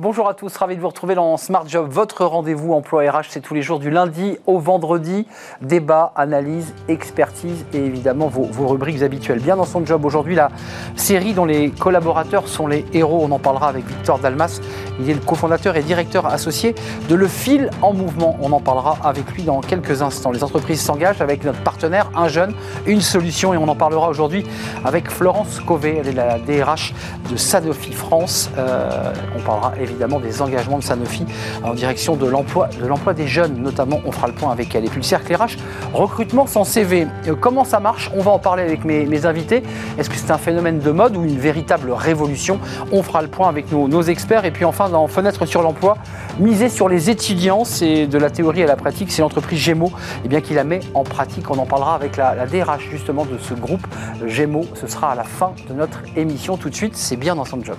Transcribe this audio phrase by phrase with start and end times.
[0.00, 3.40] Bonjour à tous, ravi de vous retrouver dans Smart Job, votre rendez-vous emploi RH, c'est
[3.40, 5.26] tous les jours du lundi au vendredi.
[5.60, 9.40] Débat, analyse, expertise et évidemment vos, rubriques habituelles.
[9.40, 10.50] Bien dans son job aujourd'hui, la
[10.94, 14.60] série dont les collaborateurs sont les héros, on en parlera avec Victor Dalmas.
[15.00, 16.76] Il est le cofondateur et directeur associé
[17.08, 18.38] de Le Fil en Mouvement.
[18.40, 20.30] On en parlera avec lui dans quelques instants.
[20.30, 22.54] Les entreprises s'engagent avec notre partenaire, un jeune,
[22.86, 24.46] une solution et on en parlera aujourd'hui
[24.84, 26.94] avec Florence Cové, elle est la DRH
[27.28, 28.48] de Sanofi France.
[28.56, 31.24] Euh, on parlera des engagements de Sanofi
[31.62, 34.00] en direction de l'emploi, de l'emploi des jeunes, notamment.
[34.04, 34.84] On fera le point avec elle.
[34.84, 35.56] Et puis le cercle RH,
[35.92, 37.06] recrutement sans CV.
[37.26, 38.10] Euh, comment ça marche?
[38.14, 39.62] On va en parler avec mes, invités.
[39.98, 42.60] Est-ce que c'est un phénomène de mode ou une véritable révolution?
[42.92, 44.44] On fera le point avec nos, nos experts.
[44.44, 45.96] Et puis enfin, dans Fenêtre sur l'emploi,
[46.38, 49.10] miser sur les étudiants, c'est de la théorie à la pratique.
[49.10, 49.92] C'est l'entreprise Gémeaux
[50.24, 51.50] eh bien, qui la met en pratique.
[51.50, 53.86] On en parlera avec la, la DRH justement de ce groupe
[54.26, 54.66] Gémeaux.
[54.74, 56.56] Ce sera à la fin de notre émission.
[56.56, 57.76] Tout de suite, c'est bien dans son job.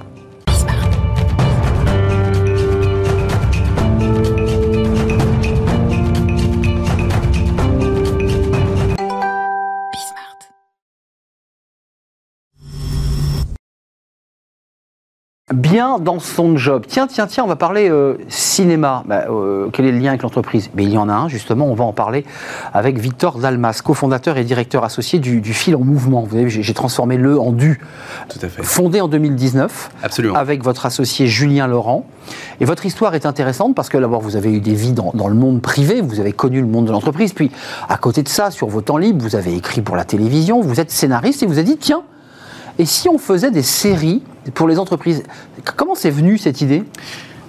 [15.54, 16.86] Bien dans son job.
[16.88, 19.04] Tiens, tiens, tiens, on va parler euh, cinéma.
[19.08, 20.70] Bah, euh, quel est le lien avec l'entreprise?
[20.76, 22.26] Mais il y en a un, justement, on va en parler
[22.74, 26.24] avec Victor Dalmas, cofondateur et directeur associé du, du Fil en Mouvement.
[26.24, 27.80] Vous savez, j'ai transformé le en du.
[28.30, 28.64] Tout à fait.
[28.64, 29.92] Fondé en 2019.
[30.04, 30.36] Absolument.
[30.36, 32.06] Avec votre associé Julien Laurent.
[32.60, 35.28] Et votre histoire est intéressante parce que d'abord, vous avez eu des vies dans, dans
[35.28, 37.34] le monde privé, vous avez connu le monde de l'entreprise.
[37.34, 37.52] Puis,
[37.88, 40.80] à côté de ça, sur vos temps libres, vous avez écrit pour la télévision, vous
[40.80, 42.04] êtes scénariste et vous avez dit, tiens,
[42.80, 45.24] et si on faisait des séries pour les entreprises
[45.76, 46.84] Comment c'est venu cette idée?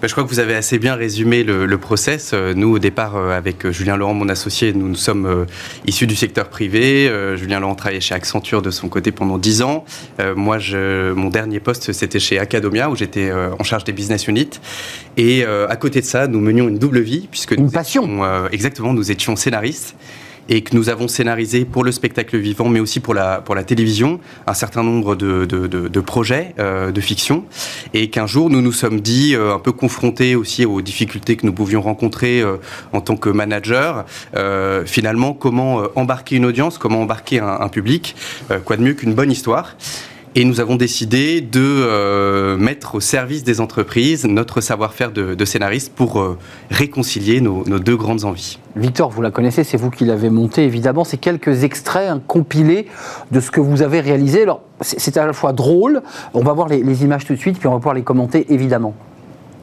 [0.00, 2.30] Ben, je crois que vous avez assez bien résumé le, le process.
[2.32, 5.44] Euh, nous, au départ, euh, avec Julien Laurent, mon associé, nous, nous sommes euh,
[5.86, 7.06] issus du secteur privé.
[7.06, 9.84] Euh, Julien Laurent travaillait chez Accenture de son côté pendant 10 ans.
[10.18, 14.26] Euh, moi, je, mon dernier poste, c'était chez Acadomia, où j'étais en charge des business
[14.26, 14.48] units.
[15.18, 18.04] Et à côté de ça, nous menions une double vie, puisque une nous passion.
[18.04, 19.96] Étions, exactement, nous étions scénaristes
[20.50, 23.62] et que nous avons scénarisé pour le spectacle vivant, mais aussi pour la, pour la
[23.62, 27.44] télévision, un certain nombre de, projets euh, de fiction.
[27.94, 31.46] Et qu'un jour, nous nous sommes dit, euh, un peu confrontés aussi aux difficultés que
[31.46, 32.56] nous pouvions rencontrer euh,
[32.92, 34.04] en tant que manager,
[34.86, 38.16] finalement, comment embarquer une audience, comment embarquer un public,
[38.64, 39.76] quoi de mieux qu'une bonne histoire.
[40.36, 45.44] Et nous avons décidé de euh, mettre au service des entreprises notre savoir-faire de, de,
[45.44, 46.38] scénariste pour euh,
[46.70, 48.60] réconcilier nos, nos, deux grandes envies.
[48.76, 51.02] Victor, vous la connaissez, c'est vous qui l'avez montée, évidemment.
[51.02, 52.86] C'est quelques extraits hein, compilés
[53.32, 54.42] de ce que vous avez réalisé.
[54.42, 56.00] Alors, c'est à la fois drôle,
[56.32, 58.46] on va voir les, les, images tout de suite, puis on va pouvoir les commenter,
[58.50, 58.94] évidemment.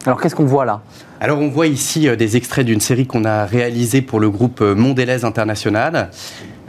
[0.06, 0.82] Alors, qu'est-ce qu'on voit là?
[1.20, 4.60] Alors on voit ici euh, des extraits d'une série qu'on a réalisée pour le groupe
[4.60, 6.12] Mondelez International.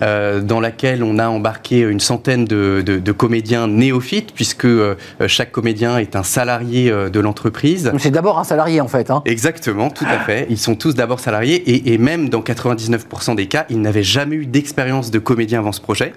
[0.01, 4.95] Euh, dans laquelle on a embarqué une centaine de, de, de comédiens néophytes, puisque euh,
[5.27, 7.91] chaque comédien est un salarié euh, de l'entreprise.
[7.99, 9.11] C'est d'abord un salarié en fait.
[9.11, 9.23] Hein.
[9.25, 10.47] Exactement, tout à fait.
[10.51, 14.37] Ils sont tous d'abord salariés et, et, même dans 99% des cas, ils n'avaient jamais
[14.37, 16.13] eu d'expérience de comédien avant ce projet.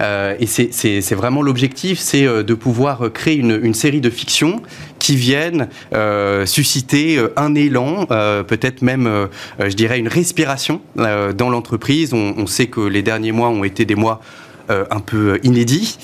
[0.00, 4.62] Et c'est vraiment l'objectif, c'est de pouvoir créer une, une, série de fictions
[5.08, 11.48] qui viennent euh, susciter un élan, euh, peut-être même, euh, je dirais, une respiration dans
[11.48, 12.12] l'entreprise.
[12.12, 14.20] On, sait que les derniers mois ont été des mois
[14.68, 15.96] un peu inédits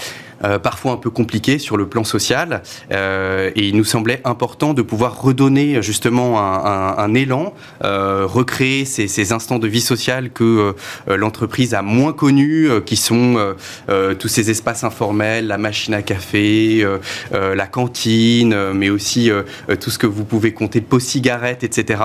[0.44, 2.62] euh, parfois un peu compliqué sur le plan social.
[2.92, 9.08] Euh, et il nous semblait important de pouvoir redonner justement un, élan, euh, recréer ces,
[9.08, 10.74] ces, instants de vie sociale que
[11.08, 13.54] euh, l'entreprise a moins connus, qui sont
[14.18, 16.86] tous ces espaces informels, la machine à café,
[17.32, 19.30] la cantine, mais aussi
[19.80, 22.00] tout ce que vous pouvez compter, de pots cigarettes, etc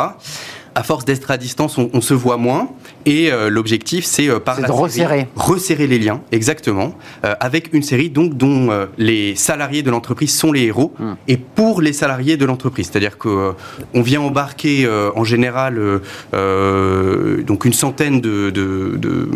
[0.80, 2.70] à force d'être à distance, on, on, se voit moins.
[3.06, 5.28] Et euh, l'objectif, c'est euh, par la de resserrer.
[5.36, 6.96] resserrer les liens, exactement,
[7.26, 11.04] euh, avec une série donc dont les salariés de l'entreprise sont les héros, Hmm.
[11.04, 11.16] mmh.
[11.28, 12.90] et pour les salariés de l'entreprise.
[12.90, 13.54] C'est-à-dire que
[13.94, 16.02] on vient embarquer en général
[16.32, 19.30] donc une centaine de, de, de,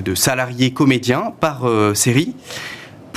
[0.00, 1.62] de, salariés comédiens par
[1.94, 2.34] série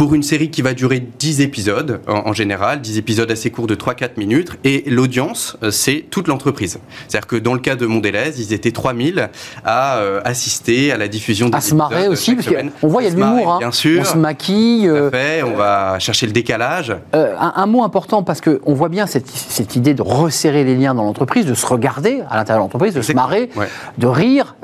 [0.01, 3.67] pour une série qui va durer 10 épisodes en, en général, 10 épisodes assez courts
[3.67, 6.79] de 3-4 minutes, et l'audience, euh, c'est toute l'entreprise.
[7.07, 9.29] C'est-à-dire que dans le cas de Mondelez, ils étaient 3000
[9.63, 13.05] à euh, assister à la diffusion des À se marrer aussi, parce qu'on voit, il
[13.05, 13.53] y a de l'humour.
[13.53, 13.57] Hein.
[13.59, 14.01] Bien sûr.
[14.01, 14.89] On se maquille.
[14.89, 16.95] Euh, fait, on va chercher le décalage.
[17.13, 20.95] Un, un, mot important, parce qu'on voit bien cette, cette, idée de resserrer les liens
[20.95, 23.67] dans l'entreprise, de se regarder à l'intérieur de l'entreprise, de se marrer, ouais.
[23.99, 24.55] de rire.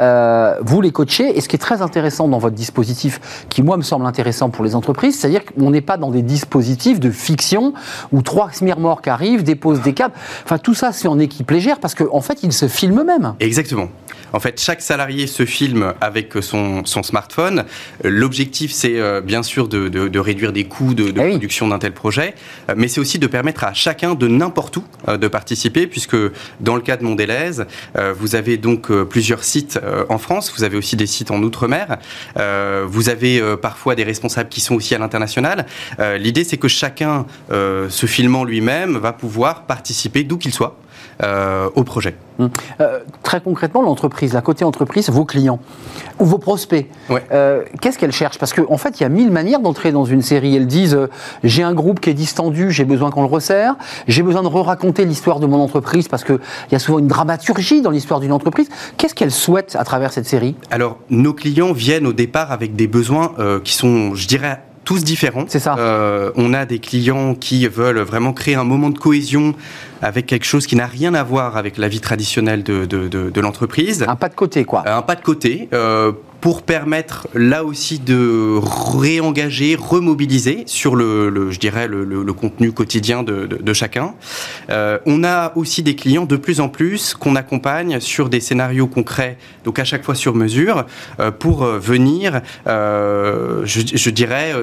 [0.66, 3.84] Vous les coachez, et ce qui est très intéressant dans votre dispositif, qui moi me
[3.84, 7.74] semble intéressant pour les entreprises, c'est-à-dire qu'on n'est pas dans des dispositifs de fiction
[8.14, 10.14] où trois smirmorques arrivent, déposent des câbles.
[10.46, 13.34] Enfin, tout ça, c'est en équipe légère parce qu'en en fait, ils se filment eux-mêmes.
[13.42, 13.90] Exactement.
[14.34, 17.64] En fait, chaque salarié se filme avec son, smartphone.
[18.04, 22.36] L'objectif, c'est euh, bien sûr de, réduire des coûts de, eh production d'un tel projet,
[22.70, 26.18] euh, mais c'est aussi de permettre à chacun de n'importe où euh, de participer, puisque
[26.60, 27.64] dans le cas de Mondelez,
[28.20, 31.98] vous avez donc plusieurs sites en France, vous avez aussi des sites en Outre-mer,
[32.86, 35.66] vous avez parfois des responsables qui sont aussi à l'international.
[36.20, 40.78] L'idée, c'est que chacun, se filmant lui-même, va pouvoir participer d'où qu'il soit.
[41.24, 42.16] Euh, au projet.
[42.38, 42.52] Hum.
[42.80, 45.58] Euh, très concrètement, l'entreprise, la côté entreprise, vos clients
[46.20, 46.88] ou vos prospects,
[47.32, 50.22] euh, qu'est-ce qu'elles cherchent Parce qu'en fait, il y a mille manières d'entrer dans une
[50.22, 50.56] série.
[50.56, 50.96] Elles disent
[51.44, 53.74] j'ai un groupe qui est distendu, j'ai besoin qu'on le resserre,
[54.08, 56.38] j'ai besoin de re-raconter l'histoire de mon entreprise parce qu'il
[56.72, 58.70] y a souvent une dramaturgie dans l'histoire d'une entreprise.
[58.98, 60.56] Qu'est-ce qu'elles souhaitent à travers cette série?
[60.70, 63.34] Alors, nos clients viennent au départ avec des besoins
[63.64, 65.44] qui sont, je dirais, tous différents.
[65.50, 65.76] C'est ça.
[65.78, 69.54] Euh, on a des clients qui veulent vraiment créer un moment de cohésion
[70.02, 73.42] avec quelque chose qui n'a rien à voir avec la vie traditionnelle de, de, de,
[73.42, 74.06] l'entreprise.
[74.08, 74.84] Un pas de côté, quoi.
[74.88, 75.70] Un pas de côté.
[75.74, 76.12] Euh,
[76.42, 78.60] pour permettre là aussi de
[78.96, 84.14] réengager, remobiliser sur le, je dirais, le, contenu quotidien de, chacun.
[84.70, 88.88] Euh, on a aussi des clients de plus en plus qu'on accompagne sur des scénarios
[88.88, 90.86] concrets, donc à chaque fois sur mesure,
[91.20, 94.54] euh, pour euh, venir, je, dirais,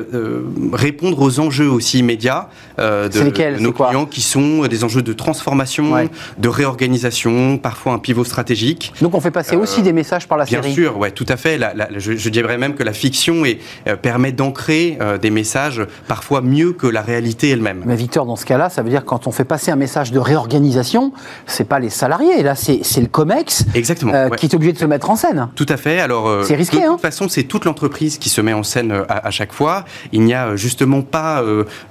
[0.73, 2.49] répondre aux enjeux aussi immédiats
[2.79, 8.93] de, nos clients qui sont des enjeux de transformation, de réorganisation, parfois un pivot stratégique.
[9.01, 10.61] Donc on fait passer aussi des messages par la série.
[10.61, 11.59] Bien sûr, ouais, tout à fait
[11.97, 16.87] je, dirais même que la fiction euh, permet d'ancrer euh, des messages parfois mieux que
[16.87, 17.83] la réalité elle-même.
[17.87, 20.19] Mais Victor, dans ce cas-là, ça veut dire quand on fait passer un message de
[20.19, 21.13] réorganisation,
[21.47, 24.85] c'est pas les salariés, là c'est le COMEX Exactement, euh, qui est obligé de se
[24.85, 25.49] mettre en scène.
[25.55, 26.01] Tout à fait.
[26.01, 26.79] Alors, c'est risqué.
[26.79, 26.99] De toute hein.
[27.01, 29.85] façon, c'est toute l'entreprise qui se met en scène à, chaque fois.
[30.13, 31.43] Il n'y a justement pas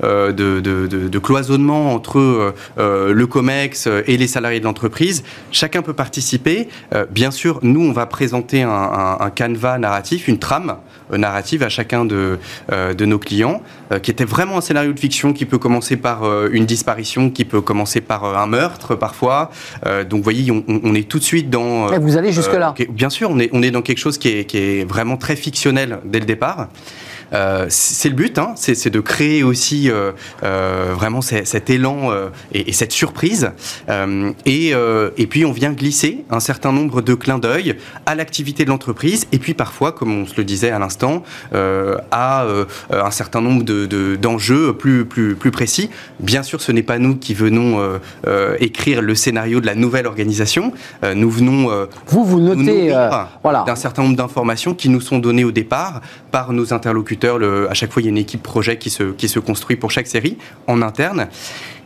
[0.02, 5.24] de, cloisonnement entre le COMEX et les salariés de l'entreprise.
[5.52, 6.68] Chacun peut participer.
[7.12, 10.78] bien sûr, nous, on va présenter un, un, un canevas narratif, une trame
[11.12, 12.40] euh, narrative à chacun de,
[12.72, 13.62] euh, de nos clients,
[13.92, 17.46] euh, qui était vraiment un scénario de fiction qui peut commencer par une disparition, qui
[17.46, 19.52] peut commencer par un meurtre parfois.
[19.84, 21.92] donc vous voyez, on, est tout de suite dans...
[21.92, 24.46] Et vous allez jusque-là Bien sûr, on est, on est dans quelque chose qui est,
[24.46, 26.68] qui est vraiment très fictionnel dès le départ.
[27.34, 30.12] Euh, c'est le but, hein, c'est de créer aussi euh,
[30.44, 32.12] euh, vraiment cet élan
[32.54, 33.52] et, cette surprise.
[34.46, 34.74] Et,
[35.18, 37.76] et, puis on vient glisser un certain nombre de clins d'œil
[38.06, 41.24] à l'activité de l'entreprise et puis parfois, comme on se le disait à l'instant,
[42.12, 42.46] à
[42.92, 43.64] un certain nombre
[44.16, 45.90] d'enjeux de, plus, plus, plus précis.
[46.20, 48.00] Bien sûr, ce n'est pas nous qui venons
[48.60, 50.74] écrire le scénario de la nouvelle organisation.
[51.16, 52.94] nous venons vous vous notez
[53.44, 53.64] voilà.
[53.66, 56.02] d'un certain nombre d'informations qui nous sont données au départ
[56.32, 59.76] par nos interlocuteurs à chaque fois, il y a une équipe projet qui se, construit
[59.76, 60.38] pour chaque série
[60.68, 61.28] en interne.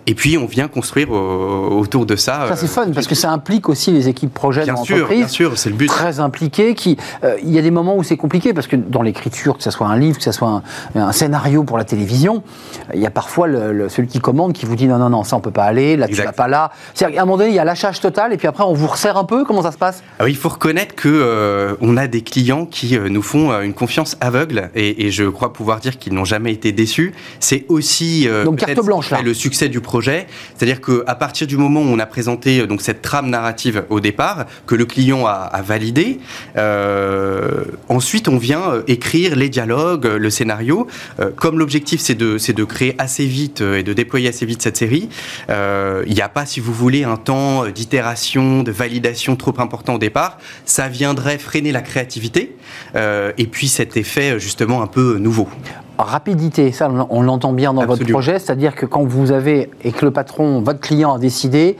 [0.07, 2.47] Et puis on vient construire autour de ça.
[2.47, 5.17] Ça c'est fun parce que ça implique aussi les équipes projet bien dans l'entreprise.
[5.17, 5.87] Bien sûr, c'est le but.
[5.87, 6.75] Très impliqué.
[6.75, 9.63] Qui, euh, il y a des moments où c'est compliqué parce que dans l'écriture, que
[9.63, 10.63] ce soit un livre, que ce soit
[10.95, 12.43] un, scénario pour la télévision,
[12.93, 15.35] il y a parfois le, celui qui commande qui vous dit non non non ça
[15.35, 16.71] on peut pas aller, là tu vas pas là.
[17.01, 19.17] à un moment donné il y a lâchage total et puis après on vous resserre
[19.17, 19.43] un peu.
[19.43, 20.03] Comment ça se passe?
[20.19, 23.73] Ah Il faut reconnaître que euh, on a des clients qui euh, nous font une
[23.73, 27.13] confiance aveugle et, et, je crois pouvoir dire qu'ils n'ont jamais été déçus.
[27.39, 29.21] C'est aussi Donc carte blanche là.
[29.21, 32.81] le succès du projet c'est-à-dire qu'à partir du moment où on a présenté euh, donc
[32.81, 36.19] cette trame narrative au départ, que le client a, validé,
[36.55, 40.87] euh, ensuite on vient euh, écrire les dialogues, le scénario.
[41.35, 45.09] comme l'objectif c'est de, de créer assez vite et de déployer assez vite cette série,
[45.49, 49.99] il n'y a pas, si vous voulez, un temps d'itération, de validation trop important au
[49.99, 50.37] départ.
[50.65, 52.55] Ça viendrait freiner la créativité
[52.95, 55.49] et puis cet effet justement un peu nouveau
[55.97, 60.05] rapidité, ça on l'entend bien dans votre projet, c'est-à-dire que quand vous avez et que
[60.05, 61.77] le patron, votre client a décidé,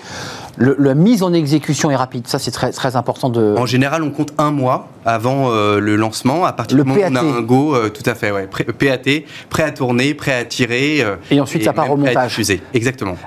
[0.58, 2.28] la mise en exécution est rapide.
[2.28, 3.56] Ça, c'est très, très important de.
[3.58, 6.46] En général, on compte un mois avant euh, le lancement.
[6.46, 8.48] À partir du moment où on a un go, euh, tout à fait, ouais.
[8.48, 11.02] PAT, prêt à tourner, prêt à tirer.
[11.02, 12.40] Euh, et ensuite, ça part au montage.
[12.74, 13.18] Exactement.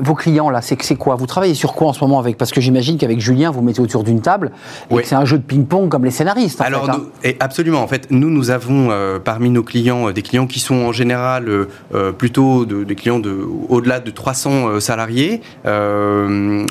[0.00, 1.16] vos clients, là, c'est quoi?
[1.16, 2.36] Vous travaillez sur quoi en ce moment avec?
[2.36, 4.52] Parce que j'imagine qu'avec Julien, vous mettez autour d'une table
[4.90, 6.60] et que c'est un jeu de ping-pong comme les scénaristes.
[6.60, 7.02] Alors, hein.
[7.22, 7.82] et absolument.
[7.82, 8.90] En fait, nous, nous avons
[9.24, 11.48] parmi nos clients des clients qui sont en général
[12.18, 13.36] plutôt des clients de,
[13.68, 15.40] au-delà de 300 salariés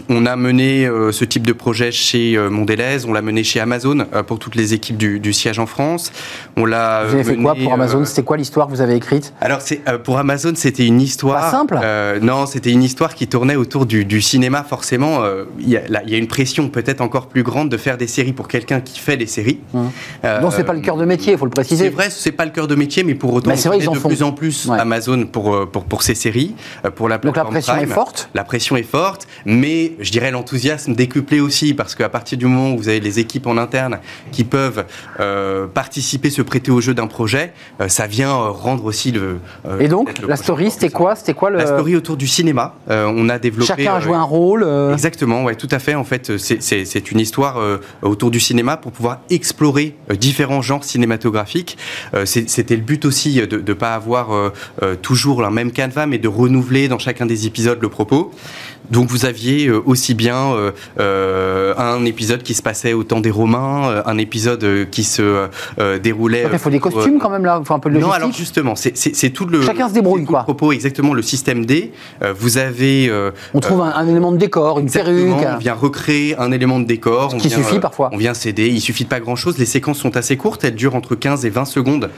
[0.10, 3.60] on a mené euh, ce type de projet chez euh, Mondelez, on l'a mené chez
[3.60, 6.12] Amazon, euh, pour toutes les équipes du, siège en France.
[6.58, 7.06] On l'a.
[7.06, 9.82] Vous avez fait quoi pour Amazon C'était quoi l'histoire que vous avez écrite Alors c'est
[10.04, 11.42] pour Amazon, c'était une histoire.
[11.42, 11.80] Pas simple.
[12.22, 14.64] non, c'était une histoire qui tournait autour du, cinéma.
[14.64, 15.22] Forcément,
[15.60, 18.82] il y, a une pression peut-être encore plus grande de faire des séries pour quelqu'un
[18.82, 19.60] qui fait des séries.
[19.74, 19.90] Hum.
[20.24, 21.86] non, c'est pas le cœur de métier, il faut le préciser.
[21.86, 24.24] C'est vrai, c'est pas le cœur de métier, mais pour autant, mais vrai, de plus
[24.24, 26.56] en plus Amazon pour, pour, pour ses séries,
[26.96, 30.94] pour la Donc la pression est forte La pression est forte, mais je dirais l'enthousiasme
[30.94, 34.00] décuplé aussi, parce qu'à partir du moment où vous avez les équipes en interne
[34.34, 34.86] qui peuvent
[35.20, 39.38] euh, participer, se prêter au jeu d'un projet, euh, ça vient euh, rendre aussi le.
[39.80, 41.16] Et donc, la story, c'était quoi?
[41.16, 41.60] C'était quoi le...
[41.60, 42.76] La story autour du cinéma.
[42.90, 43.68] on a développé.
[43.68, 44.68] Chacun a joué un rôle.
[44.92, 45.96] Exactement, ouais, tout à fait.
[45.96, 47.58] En fait, c'est une histoire
[48.02, 51.78] autour du cinéma pour pouvoir explorer différents genres cinématographiques.
[52.26, 54.52] C'était le but aussi de ne pas avoir
[55.02, 58.32] toujours la même canevas, mais de renouveler dans chacun des épisodes le propos.
[58.92, 63.22] Donc vous aviez euh, aussi bien euh, euh, un épisode qui se passait au temps
[63.22, 65.48] des Romains, un épisode qui se
[66.02, 66.48] déroulait.
[66.52, 68.20] Il faut des costumes quand même là, il faut un peu de logistique.
[68.20, 69.62] Non, alors justement, c'est tout le.
[69.62, 70.44] Chacun se débrouille quoi.
[70.44, 71.92] Propos exactement le système D.
[72.36, 73.12] vous avez.
[73.54, 75.34] on trouve un, élément de décor, une perruque.
[75.56, 77.32] On vient recréer un élément de décor.
[77.32, 78.10] Ce qui suffit parfois.
[78.12, 78.68] On vient céder.
[78.68, 79.58] Il suffit de pas grand chose.
[79.58, 80.64] Les séquences sont assez courtes.
[80.64, 82.10] Elles durent entre 15 et 20 secondes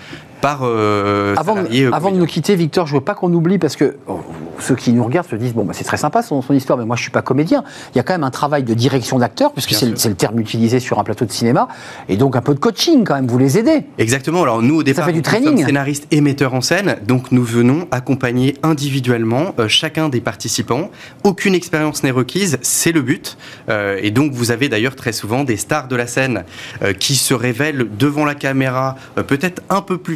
[0.45, 0.63] par.
[0.63, 1.57] avant,
[1.91, 4.19] avant de nous quitter, Victor, je veux pas qu'on oublie parce que oh,
[4.59, 6.85] ceux qui nous regardent se disent bon bah, c'est très sympa son, son histoire, mais
[6.85, 7.63] moi je suis pas comédien.
[7.93, 10.79] Il y a quand même un travail de direction d'acteur, puisque c'est le, terme utilisé
[10.79, 11.67] sur un plateau de cinéma,
[12.09, 13.27] et donc un peu de coaching quand même.
[13.27, 13.83] Vous les aidez.
[13.97, 14.43] Exactement.
[14.43, 15.57] Alors nous au départ, Ça fait du training.
[15.57, 20.89] sommes scénaristes et metteurs en scène, donc nous venons accompagner individuellement euh, chacun des participants.
[21.23, 23.37] Aucune expérience n'est requise, c'est le but.
[23.69, 26.43] Euh, et donc vous avez d'ailleurs très souvent des stars de la scène
[26.81, 28.95] euh, qui se révèlent devant la caméra
[29.27, 30.15] peut-être un peu plus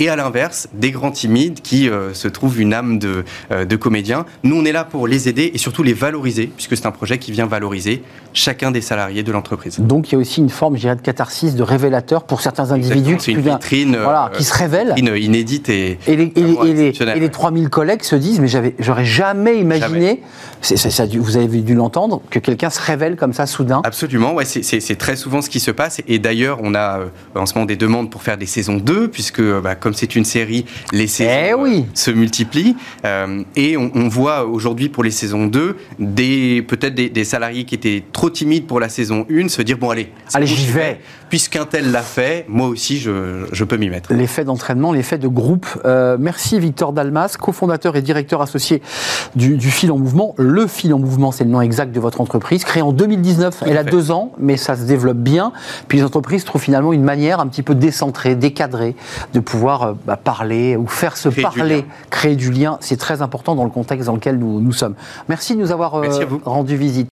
[0.00, 4.24] et à l'inverse des grands timides qui se trouvent une âme de, de comédien.
[4.42, 7.18] Nous on est là pour les aider et surtout les valoriser, puisque c'est un projet
[7.18, 8.02] qui vient valoriser
[8.32, 9.78] chacun des salariés de l'entreprise.
[9.80, 12.70] Donc il y a aussi une forme, je dirais, de catharsis, de révélateur pour certains
[12.70, 14.94] individus qui, une vitrine, voilà, qui se révèlent.
[14.96, 20.22] Une inédite et, et les, et les, 3000 collègues se disent, mais j'aurais jamais imaginé,
[20.60, 23.80] ça, vous avez dû l'entendre, que quelqu'un se révèle comme ça soudain.
[23.84, 26.00] Absolument, ouais, c'est très souvent ce qui se passe.
[26.06, 29.08] Et d'ailleurs, on a euh, en ce moment des demandes pour faire des saisons 2,
[29.08, 29.25] puisque
[29.62, 31.84] bah, comme c'est une série, les saisons eh oui.
[31.86, 32.76] Euh, se multiplient.
[33.04, 37.74] Euh, et on, on voit aujourd'hui pour les saisons 2 des peut-être des, salariés qui
[37.74, 41.00] étaient trop timides pour la saison 1 se dire bon allez, allez j'y vais.
[41.28, 44.12] Puisqu'un tel l'a fait, moi aussi je, je peux m'y mettre.
[44.14, 45.66] L'effet d'entraînement, l'effet de groupe.
[45.84, 48.80] Euh, merci Victor Dalmas, cofondateur et directeur associé
[49.34, 50.34] du, Fil en Mouvement.
[50.38, 53.64] Le Fil en Mouvement, c'est le nom exact de votre entreprise, créée en 2019.
[53.66, 55.52] Elle a deux ans, mais ça se développe bien.
[55.88, 58.94] Puis les entreprises trouvent finalement une manière un petit peu décentrée, décadrée,
[59.32, 62.78] de pouvoir euh, bah, parler ou faire se parler, créer du lien.
[62.80, 64.94] C'est très important dans le contexte dans lequel nous, nous sommes.
[65.28, 66.08] Merci de nous avoir euh,
[66.44, 67.08] rendu visite.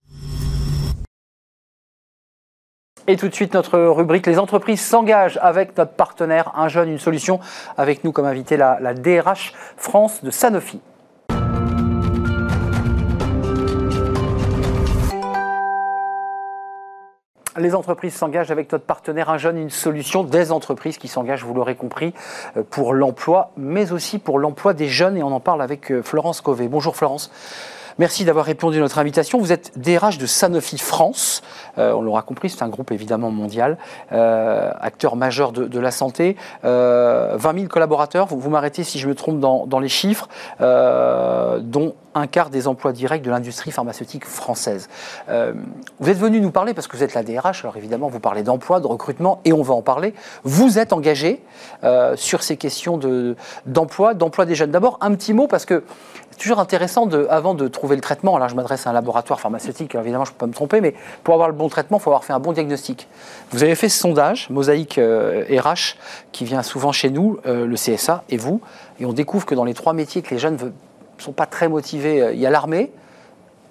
[3.06, 6.98] Et tout de suite, notre rubrique Les entreprises s'engagent avec notre partenaire Un jeune, une
[6.98, 7.38] solution.
[7.76, 10.80] Avec nous comme invité la, la DRH France de Sanofi.
[17.56, 20.24] Les entreprises s'engagent avec notre partenaire Un jeune, une solution.
[20.24, 22.12] Des entreprises qui s'engagent, vous l'aurez compris,
[22.56, 25.16] euh, pour l'emploi, mais aussi pour l'emploi des jeunes.
[25.16, 26.66] Et on en parle avec euh, Florence Cové.
[26.66, 27.30] Bonjour Florence.
[27.98, 29.38] Merci d'avoir répondu à notre invitation.
[29.38, 31.42] Vous êtes DRH de Sanofi France.
[31.78, 33.78] Euh, on l'aura compris, c'est un groupe évidemment mondial,
[34.12, 36.36] euh, acteur majeur de, la santé.
[36.62, 40.28] 20 euh, 000 collaborateurs, vous, m'arrêtez si je me trompe dans, les chiffres,
[40.60, 44.88] dont un quart des emplois directs de l'industrie pharmaceutique française.
[45.28, 48.42] vous êtes venu nous parler parce que vous êtes la DRH, alors évidemment vous parlez
[48.42, 50.14] d'emploi, de recrutement, et on va en parler.
[50.44, 51.42] Vous êtes engagé
[52.16, 52.98] sur ces questions
[53.66, 54.70] d'emploi, d'emploi des jeunes.
[54.70, 55.84] D'abord, un petit mot parce que
[56.38, 60.24] toujours intéressant, avant de trouver le traitement, là je m'adresse à un laboratoire pharmaceutique, évidemment
[60.24, 62.32] je peux pas me tromper, mais pour avoir le bon traitement, il faut avoir fait
[62.32, 63.08] un bon diagnostic.
[63.50, 65.72] Vous avez fait ce sondage, Mosaïque RH, euh,
[66.32, 68.60] qui vient souvent chez nous, euh, le CSA et vous,
[69.00, 71.68] et on découvre que dans les trois métiers que les jeunes ne sont pas très
[71.68, 72.92] motivés, euh, il y a l'armée,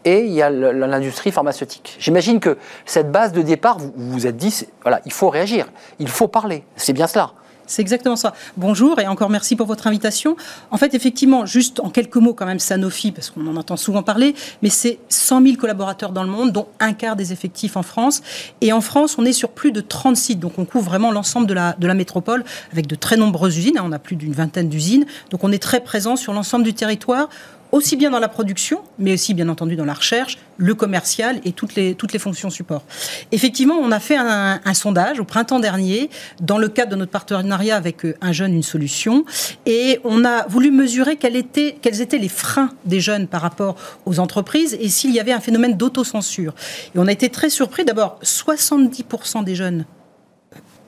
[0.05, 1.95] et il y a l'industrie pharmaceutique.
[1.97, 5.67] J'imagine que cette base de départ, vous vous êtes dit, voilà, il faut réagir,
[5.99, 7.31] il faut parler, c'est bien cela.
[7.65, 8.33] C'est exactement ça.
[8.57, 10.35] Bonjour et encore merci pour votre invitation.
[10.69, 14.03] En fait, effectivement, juste en quelques mots quand même, Sanofi, parce qu'on en entend souvent
[14.03, 17.83] parler, mais c'est 100 000 collaborateurs dans le monde, dont un quart des effectifs en
[17.83, 18.21] France.
[18.59, 21.47] Et en France, on est sur plus de 30 sites, donc on couvre vraiment l'ensemble
[21.47, 22.43] de la, de la métropole
[22.73, 23.79] avec de très nombreuses usines.
[23.81, 27.29] On a plus d'une vingtaine d'usines, donc on est très présent sur l'ensemble du territoire
[27.73, 31.53] aussi bien dans la production, mais aussi bien entendu dans la recherche, le commercial et
[31.53, 32.83] toutes les, toutes les fonctions support.
[33.31, 37.75] Effectivement, on a fait un, sondage au printemps dernier dans le cadre de notre partenariat
[37.75, 39.25] avec euh, Un jeune, une solution,
[39.65, 43.75] et on a voulu mesurer quels étaient, quels étaient les freins des jeunes par rapport
[44.05, 46.53] aux entreprises et s'il y avait un phénomène d'autocensure.
[46.95, 47.85] Et on a été très surpris.
[47.85, 49.85] D'abord, 70% des jeunes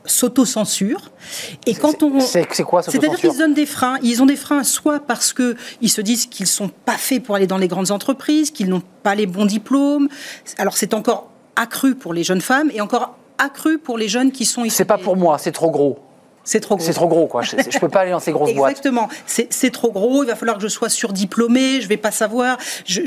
[0.05, 1.11] s'auto-censurent.
[1.65, 2.19] Et quand on.
[2.19, 3.97] C'est quoi C'est-à-dire qu'ils donnent des freins.
[4.01, 7.35] Ils ont des freins soit parce qu'ils se disent qu'ils ne sont pas faits pour
[7.35, 10.09] aller dans les grandes entreprises, qu'ils n'ont pas les bons diplômes.
[10.57, 14.45] Alors c'est encore accru pour les jeunes femmes et encore accru pour les jeunes qui
[14.45, 14.75] sont ici.
[14.75, 15.99] C'est pas pour moi, c'est trop gros.
[16.45, 16.85] C'est trop gros.
[16.85, 17.41] C'est trop gros, quoi.
[17.41, 18.69] Je ne peux pas aller dans ces grosses boîtes.
[18.69, 19.09] Exactement.
[19.25, 20.23] C'est trop gros.
[20.23, 21.79] Il va falloir que je sois surdiplômé.
[21.79, 22.57] Je ne vais pas savoir.
[22.85, 23.01] Je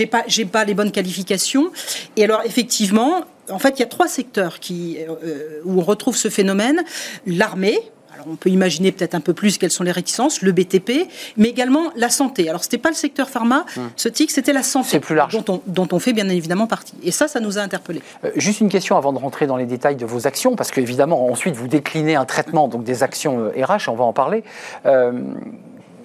[0.00, 1.70] n'ai pas, pas les bonnes qualifications.
[2.16, 6.16] Et alors, effectivement, en fait, il y a trois secteurs qui, euh, où on retrouve
[6.16, 6.82] ce phénomène.
[7.26, 7.78] L'armée,
[8.26, 11.90] on peut imaginer peut-être un peu plus quelles sont les réticences, le BTP, mais également
[11.96, 12.48] la santé.
[12.48, 13.90] Alors, ce n'était pas le secteur pharma, hum.
[13.96, 15.00] ce TIC, c'était la santé.
[15.00, 15.32] plus large.
[15.32, 16.94] Dont on, dont on, fait bien évidemment partie.
[17.02, 18.02] Et ça, ça nous a interpellés.
[18.24, 21.30] Euh, juste une question avant de rentrer dans les détails de vos actions, parce qu'évidemment,
[21.30, 24.44] ensuite, vous déclinez un traitement, donc des actions RH, euh, on va en parler.
[24.86, 25.12] Euh,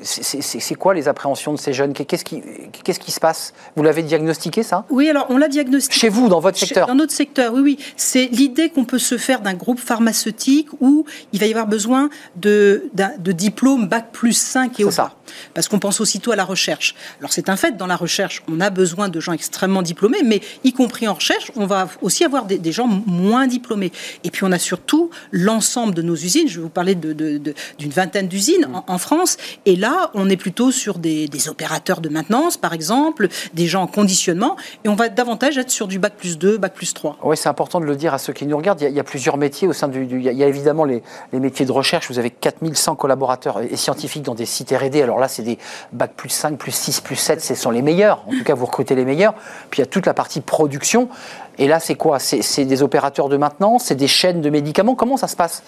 [0.01, 1.93] c'est quoi les appréhensions de ces jeunes?
[1.93, 2.41] Qu'est-ce qui,
[2.71, 3.53] qui, se passe?
[3.75, 4.85] Vous l'avez diagnostiqué, ça?
[4.89, 5.99] Oui, alors on l'a diagnostiqué.
[5.99, 6.87] Chez vous, dans votre secteur?
[6.87, 7.79] Dans notre secteur, oui, oui.
[7.97, 12.09] C'est l'idée qu'on peut se faire d'un groupe pharmaceutique où il va y avoir besoin
[12.35, 15.13] de, de diplôme Bac plus 5 et au ça.
[15.53, 16.95] Parce qu'on pense aussitôt à la recherche.
[17.19, 20.41] Alors c'est un fait, dans la recherche, on a besoin de gens extrêmement diplômés, mais
[20.63, 23.91] y compris en recherche, on va aussi avoir des, gens moins diplômés.
[24.23, 26.47] Et puis on a surtout l'ensemble de nos usines.
[26.47, 27.53] Je vais vous parler d'une de,
[27.87, 29.37] vingtaine d'usines en, France.
[29.65, 33.87] Et là, on est plutôt sur des, opérateurs de maintenance, par exemple, des gens en
[33.87, 34.55] conditionnement.
[34.83, 37.17] Et on va davantage être sur du bac plus 2, bac plus 3.
[37.23, 38.81] Oui, c'est important de le dire à ceux qui nous regardent.
[38.81, 40.05] Il y a, plusieurs métiers au sein du.
[40.05, 41.01] il, y a, évidemment les,
[41.33, 42.09] les, métiers de recherche.
[42.09, 44.97] Vous avez 4100 collaborateurs et scientifiques dans des sites RD.
[44.97, 45.57] Alors là, c'est des
[45.93, 48.23] bac plus 5, plus 6, plus 7, ce sont les meilleurs.
[48.27, 49.33] En tout cas, vous recrutez les meilleurs.
[49.69, 51.09] Puis il y a toute la partie production.
[51.59, 52.19] Et là, c'est quoi?
[52.19, 54.95] C'est des opérateurs de maintenance C'est des chaînes de médicaments?
[54.95, 55.61] Comment ça se passe?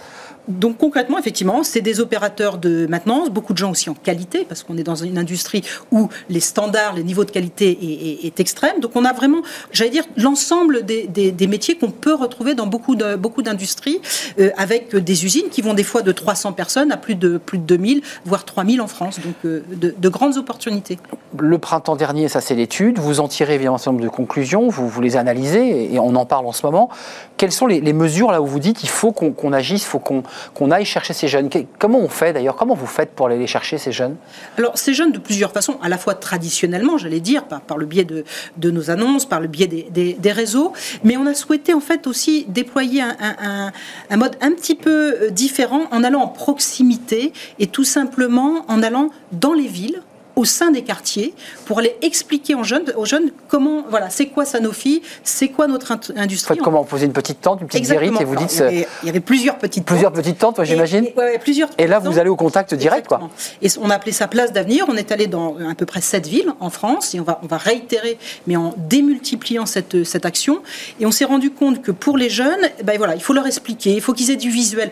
[0.47, 4.63] Donc concrètement, effectivement, c'est des opérateurs de maintenance, beaucoup de gens aussi en qualité, parce
[4.63, 8.79] qu'on est dans une industrie où les standards, les niveaux de qualité est, extrême.
[8.79, 13.15] Donc on a vraiment, j'allais dire, l'ensemble des, métiers qu'on peut retrouver dans beaucoup de
[13.15, 14.01] beaucoup d'industries,
[14.39, 17.57] euh, avec des usines qui vont des fois de 300 personnes à plus de plus
[17.57, 19.19] de 2000, voire 3000 en France.
[19.19, 20.97] Donc euh, de, grandes opportunités.
[21.37, 22.99] Le printemps dernier, ça c'est l'étude.
[22.99, 26.15] Vous en tirez évidemment un certain nombre de conclusions, vous, vous les analysez et on
[26.15, 26.89] en parle en ce moment.
[27.37, 30.85] Quelles sont les, mesures là où vous dites il faut qu'on agisse, faut qu'on aille
[30.85, 31.49] chercher ces jeunes?
[31.79, 32.55] Comment on fait d'ailleurs?
[32.55, 34.15] Comment vous faites pour aller les chercher ces jeunes?
[34.57, 38.05] Alors ces jeunes de plusieurs façons, à la fois traditionnellement, j'allais dire, par, le biais
[38.05, 40.71] de, nos annonces, par le biais des, réseaux,
[41.03, 43.71] mais on a souhaité en fait aussi déployer un,
[44.09, 48.83] un mode un petit peu euh, différent en allant en proximité et tout simplement en
[48.83, 50.01] allant dans les villes
[50.35, 51.33] au sein des quartiers
[51.65, 55.91] pour aller expliquer aux jeunes, aux jeunes comment, voilà, c'est quoi Sanofi, c'est quoi notre
[56.15, 56.55] industrie.
[56.55, 58.63] Faites comment Poser une petite tente, une petite guérite et vous dites.
[58.71, 61.05] Il y, avait, plusieurs petites plusieurs petites tentes, j'imagine.
[61.05, 61.69] Et, plusieurs.
[61.77, 63.29] Et là, vous allez au contact direct, quoi.
[63.61, 64.85] Et on a appelé ça place d'avenir.
[64.87, 67.47] On est allé dans à peu près sept villes en France et on va, on
[67.47, 70.61] va réitérer, mais en démultipliant cette, cette action.
[70.99, 73.91] Et on s'est rendu compte que pour les jeunes, ben voilà, il faut leur expliquer,
[73.93, 74.91] il faut qu'ils aient du visuel.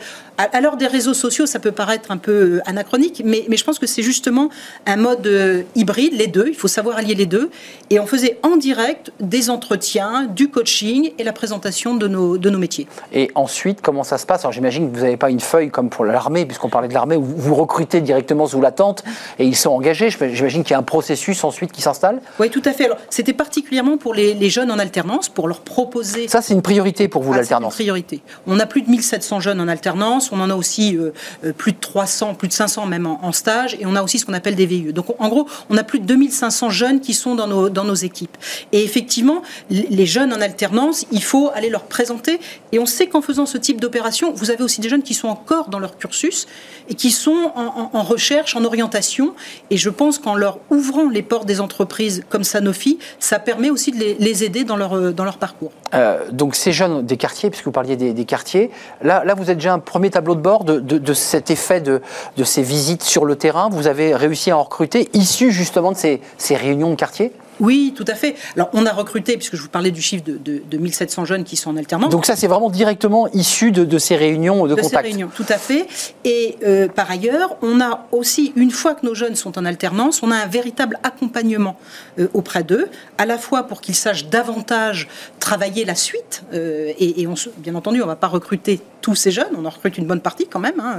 [0.60, 3.80] L'heure des réseaux sociaux, ça peut paraître un peu euh, anachronique, mais, mais je pense
[3.80, 4.50] que c'est justement
[4.86, 5.28] un mode
[5.76, 7.50] hybride, les deux, il faut savoir allier les deux.
[7.90, 12.50] Et on faisait en direct des entretiens, du coaching et la présentation de nos, de
[12.50, 12.88] nos métiers.
[13.14, 14.42] Et ensuite, comment ça se passe?
[14.42, 17.16] Alors j'imagine que vous n'avez pas une feuille comme pour l'armée, puisqu'on parlait de l'armée,
[17.16, 19.04] où vous recrutez directement sous la tente
[19.38, 20.10] et ils sont engagés.
[20.10, 22.22] J'imagine qu'il y a un processus ensuite qui s'installe.
[22.40, 22.86] Oui, tout à fait.
[22.86, 26.28] Alors c'était particulièrement pour les, jeunes en alternance, pour leur proposer.
[26.28, 28.22] Ça, c'est une priorité pour vous, ah, l'alternance C'est une priorité.
[28.48, 31.12] On a plus de 1700 jeunes en alternance, on en a aussi euh,
[31.44, 34.26] euh, plus de 300, plus de 500 même en, stage, et on a aussi ce
[34.26, 34.94] qu'on appelle des VIE.
[34.94, 38.38] Donc en gros, on a plus de 2500 jeunes qui sont dans nos, équipes.
[38.72, 42.40] Et effectivement, les jeunes en alternance, il faut aller leur présenter.
[42.72, 45.28] Et on sait qu'en faisant ce type d'opération, vous avez aussi des jeunes qui sont
[45.28, 46.48] encore dans leur cursus
[46.88, 49.34] et qui sont en, recherche, en orientation.
[49.70, 53.92] Et je pense qu'en leur ouvrant les portes des entreprises comme Sanofi, ça permet aussi
[53.92, 55.72] de les, aider dans leur, leur parcours.
[55.94, 58.70] Euh, donc ces jeunes des quartiers, puisque vous parliez des, quartiers,
[59.02, 62.02] là, vous êtes déjà un premier de bord de, de, cet effet de,
[62.38, 63.70] de ces visites sur le terrain?
[63.70, 67.32] Vous avez réussi à en recruter, issus justement de ces, ces réunions de quartier?
[67.60, 68.36] Oui, tout à fait.
[68.56, 71.58] Alors, on a recruté, puisque je vous parlais du chiffre de, de, 1700 jeunes qui
[71.58, 72.10] sont en alternance.
[72.10, 75.06] Donc ça, c'est vraiment directement issu de, ces réunions de, de contact.
[75.06, 75.88] Ces réunions, tout à fait.
[76.24, 80.24] Et euh, par ailleurs, on a aussi, une fois que nos jeunes sont en alternance,
[80.24, 81.76] on a un véritable accompagnement
[82.18, 85.08] euh, auprès d'eux, à la fois pour qu'ils sachent davantage
[85.40, 86.44] travailler la suite.
[86.54, 89.70] Euh, et, on, bien entendu, on ne va pas recruter tous ces jeunes, on en
[89.70, 90.98] recrute une bonne partie quand même, hein,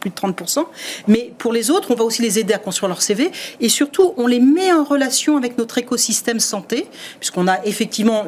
[0.00, 0.64] plus de 30%.
[1.08, 3.30] Mais pour les autres, on va aussi les aider à construire leur CV.
[3.60, 8.24] Et surtout, on les met en relation avec notre écosystème système santé, puisqu'on a effectivement,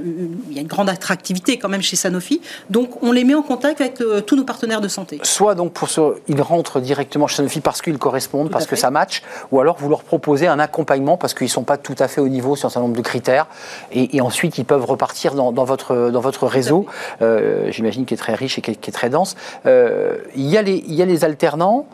[0.48, 3.42] il y a une grande attractivité quand même chez Sanofi, donc on les met en
[3.42, 5.20] contact avec euh, tous nos partenaires de santé.
[5.24, 8.90] Soit donc pour ce, ils rentrent directement chez Sanofi parce qu'ils correspondent, parce que ça
[8.90, 12.08] match, ou alors vous leur proposez un accompagnement parce qu'ils ne sont pas tout à
[12.08, 13.46] fait au niveau sur un certain nombre de critères,
[13.92, 16.86] et, ensuite ils peuvent repartir dans, votre, dans votre réseau,
[17.20, 19.21] euh, j'imagine qui est très riche et qui est, très dense.
[19.22, 19.36] D'audience.
[20.34, 21.86] il, y a les, alternants,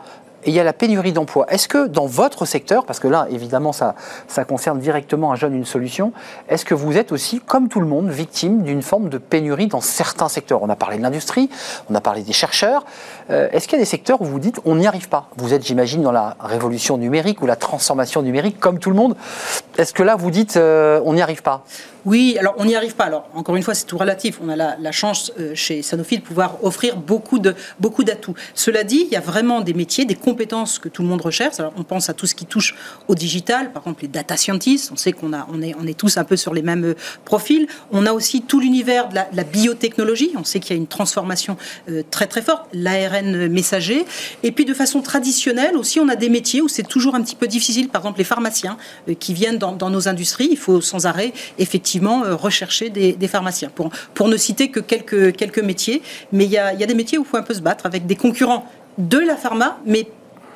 [0.45, 1.45] et il y a la pénurie d'emploi.
[1.49, 3.95] Est-ce que dans votre secteur, parce que là, évidemment, ça,
[4.27, 6.13] ça concerne directement un jeune, une solution,
[6.47, 9.81] est-ce que vous êtes aussi, comme tout le monde, victime d'une forme de pénurie dans
[9.81, 10.61] certains secteurs?
[10.63, 11.49] On a parlé de l'industrie,
[11.89, 12.85] on a parlé des chercheurs.
[13.29, 15.29] Euh, est-ce qu'il y a des secteurs où vous dites on n'y arrive pas?
[15.37, 19.15] Vous êtes, j'imagine, dans la révolution numérique ou la transformation numérique, comme tout le monde.
[19.77, 21.65] Est-ce que là, vous dites euh, on n'y arrive pas?
[22.05, 23.05] Oui, alors on n'y arrive pas.
[23.05, 24.39] Alors encore une fois, c'est tout relatif.
[24.41, 28.35] On a la, chance euh, chez Sanofi de pouvoir offrir beaucoup de beaucoup d'atouts.
[28.53, 31.59] Cela dit, il y a vraiment des métiers, des compétences que tout le monde recherche.
[31.59, 32.75] Alors on pense à tout ce qui touche
[33.07, 34.91] au digital, par exemple les data scientists.
[34.93, 36.95] On sait qu'on a on est on est tous un peu sur les mêmes euh,
[37.25, 37.67] profils.
[37.91, 40.31] On a aussi tout l'univers de la, biotechnologie.
[40.35, 41.57] On sait qu'il y a une transformation
[41.89, 44.05] euh, très très forte, l'ARN messager.
[44.43, 47.35] Et puis de façon traditionnelle aussi, on a des métiers où c'est toujours un petit
[47.35, 47.89] peu difficile.
[47.89, 48.77] Par exemple, les pharmaciens
[49.19, 50.49] qui viennent dans, dans nos industries.
[50.51, 55.35] Il faut sans arrêt effectivement euh, rechercher des, pharmaciens, pour, pour ne citer que quelques,
[55.35, 56.01] quelques métiers.
[56.31, 57.85] Mais il y a, y a des métiers où il faut un peu se battre
[57.85, 58.65] avec des concurrents
[58.97, 60.07] de la pharma, mais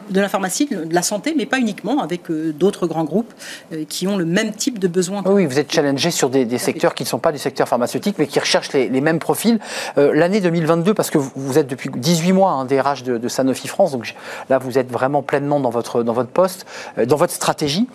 [0.10, 3.34] de la pharmacie, de la santé, mais pas uniquement, avec euh, d'autres grands groupes
[3.72, 5.24] euh, qui ont le même type de besoins.
[5.26, 8.28] Oui, vous êtes challengé sur des, secteurs qui ne sont pas du secteur pharmaceutique, mais
[8.28, 9.60] qui recherchent les, mêmes profils.
[9.98, 13.68] Euh, l'année 2022, parce que vous êtes depuis 18 mois un DRH de, de, Sanofi
[13.68, 14.14] France, donc
[14.50, 16.66] là vous êtes vraiment pleinement dans votre, dans votre poste,
[17.06, 17.88] dans votre stratégie.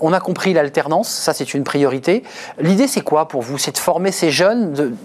[0.00, 2.22] on a compris l'alternance, ça c'est une priorité.
[2.58, 3.58] L'idée c'est quoi pour vous?
[3.58, 4.96] C'est de former ces jeunes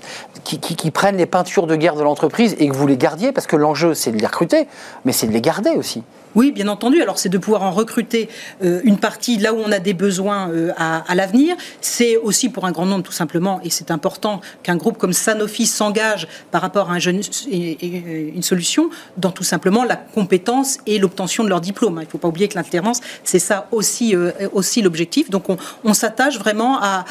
[0.44, 3.56] qui prennent les peintures de guerre de l'entreprise et que vous les gardiez, parce que
[3.56, 4.68] l'enjeu c'est de les recruter,
[5.06, 6.04] mais c'est de les garder aussi.
[6.34, 7.02] Oui, bien entendu.
[7.02, 8.30] Alors, c'est de pouvoir en recruter
[8.64, 11.56] euh, une partie là où on a des besoins euh, à, l'avenir.
[11.82, 15.66] C'est aussi pour un grand nombre, tout simplement, et c'est important qu'un groupe comme Sanofi
[15.66, 21.44] s'engage par rapport à un jeune, une solution dans tout simplement la compétence et l'obtention
[21.44, 21.98] de leur diplôme.
[22.02, 24.32] Il ne faut pas oublier que l'alternance, c'est ça aussi, euh,
[24.82, 25.30] l'objectif.
[25.30, 25.46] Donc,
[25.84, 27.04] on, s'attache vraiment à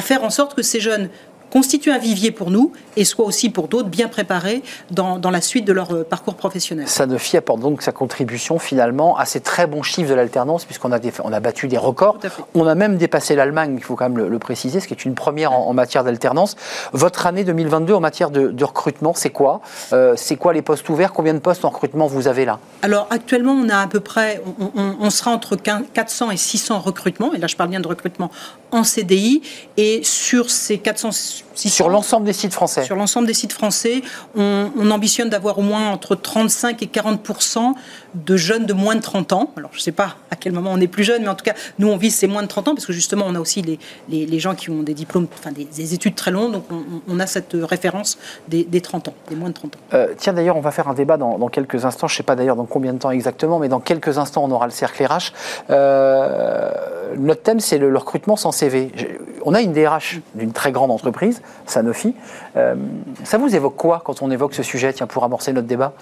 [0.00, 1.10] faire en sorte que ces jeunes
[1.50, 5.40] constitue un vivier pour nous et soit aussi pour d'autres bien préparés dans, dans, la
[5.40, 6.88] suite de leur euh, parcours professionnel.
[6.88, 10.98] Sanofi apporte donc sa contribution finalement à ces très bons chiffres de l'alternance puisqu'on a,
[11.24, 12.18] on a battu des records.
[12.54, 15.14] On a même dépassé l'Allemagne, il faut quand même le, préciser, ce qui est une
[15.14, 16.56] première en, matière d'alternance.
[16.92, 19.60] Votre année 2022 en matière de, recrutement, c'est quoi?
[19.92, 21.12] Euh, C'est quoi les postes ouverts?
[21.12, 22.58] Combien de postes en recrutement vous avez là?
[22.82, 27.34] Alors actuellement, on a à peu près, on, on sera entre 400 et 600 recrutements,
[27.34, 28.30] et là je parle bien de recrutement
[28.70, 29.42] en CDI,
[29.76, 31.10] et sur ces 400
[31.54, 34.02] sur l'ensemble des sites français Sur l'ensemble des sites français,
[34.36, 37.74] on, ambitionne d'avoir au moins entre 35 et 40%
[38.14, 39.52] de jeunes de moins de 30 ans.
[39.56, 41.44] Alors, je ne sais pas à quel moment on est plus jeune, mais en tout
[41.44, 43.62] cas, nous, on vise ces moins de 30 ans, parce que justement, on a aussi
[43.62, 46.64] les, les, gens qui ont des diplômes, enfin des, études très longues, donc
[47.08, 49.78] on, a cette référence des, 30 ans, des moins de 30 ans.
[49.94, 52.36] Euh, tiens, d'ailleurs, on va faire un débat dans, quelques instants, je ne sais pas
[52.36, 55.32] d'ailleurs dans combien de temps exactement, mais dans quelques instants, on aura le cercle RH.
[55.70, 56.70] Euh,
[57.16, 58.90] notre thème, c'est le, le recrutement sans CV.
[59.44, 61.29] On a une DRH d'une très grande entreprise,
[61.66, 62.14] Sanofi.
[62.56, 62.74] Euh,
[63.24, 65.92] ça vous évoque quoi quand on évoque ce sujet, tiens, pour amorcer notre débat?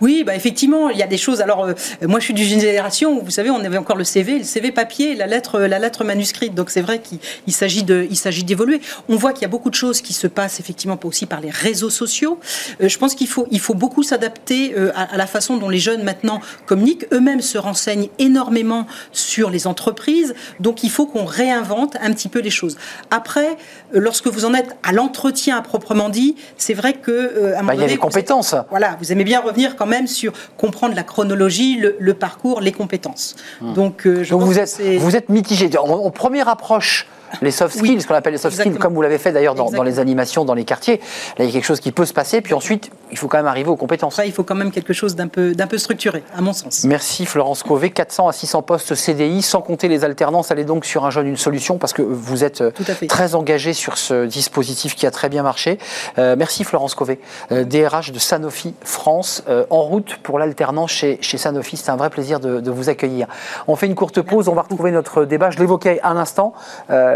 [0.00, 1.40] Oui, bah effectivement, il y a des choses.
[1.40, 4.38] Alors, euh, moi, je suis d'une génération où, vous savez, on avait encore le CV,
[4.38, 6.54] le CV papier, la lettre, la lettre manuscrite.
[6.54, 8.80] Donc, c'est vrai qu'il s'agit de, il s'agit d'évoluer.
[9.08, 11.50] On voit qu'il y a beaucoup de choses qui se passent effectivement aussi par les
[11.50, 12.38] réseaux sociaux.
[12.82, 16.02] Euh, je pense qu'il faut, il faut beaucoup s'adapter à, la façon dont les jeunes
[16.02, 17.06] maintenant communiquent.
[17.12, 20.34] Eux-mêmes se renseignent énormément sur les entreprises.
[20.60, 22.76] Donc, il faut qu'on réinvente un petit peu les choses.
[23.10, 23.56] Après,
[23.92, 27.64] lorsque vous en êtes à l'entretien à proprement dit, c'est vrai que euh, à un
[27.64, 28.54] bah, il y a des compétences.
[28.70, 33.36] voilà, vous aimez bien revenir quand même sur comprendre la chronologie, le, parcours, les compétences.
[33.60, 33.74] Hmm.
[33.74, 35.70] Donc, euh, je vous, êtes, vous êtes mitigé.
[35.78, 37.06] En, première approche,
[37.42, 39.82] les soft skills, ce qu'on appelle les soft skills, comme vous l'avez fait d'ailleurs dans,
[39.82, 41.00] les animations, dans les quartiers.
[41.38, 43.38] Là, il y a quelque chose qui peut se passer, puis ensuite, il faut quand
[43.38, 44.20] même arriver aux compétences.
[44.24, 46.84] il faut quand même quelque chose d'un peu, peu structuré, à mon sens.
[46.84, 47.90] Merci Florence Cové.
[47.90, 50.50] 400 à 600 postes CDI, sans compter les alternances.
[50.50, 52.62] Allez donc sur un jeune, une solution, parce que vous êtes
[53.08, 55.78] très engagé sur ce dispositif qui a très bien marché.
[56.18, 61.18] Euh, merci Florence Cové, DRH euh, de Sanofi France, euh, en route pour l'alternance chez,
[61.20, 61.76] chez Sanofi.
[61.76, 63.26] C'est un vrai plaisir de, vous accueillir.
[63.66, 65.50] On fait une courte pause, on va retrouver notre débat.
[65.50, 66.52] Je l'évoquais un instant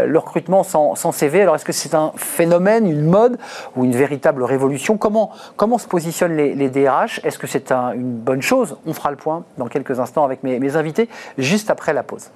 [0.05, 1.41] le recrutement sans, CV.
[1.41, 3.37] Alors, est-ce que c'est un phénomène, une mode
[3.75, 4.97] ou une véritable révolution?
[4.97, 8.77] Comment, comment se positionnent les, DRH Est-ce que c'est une bonne chose?
[8.85, 12.29] On fera le point dans quelques instants avec mes invités, juste après la pause.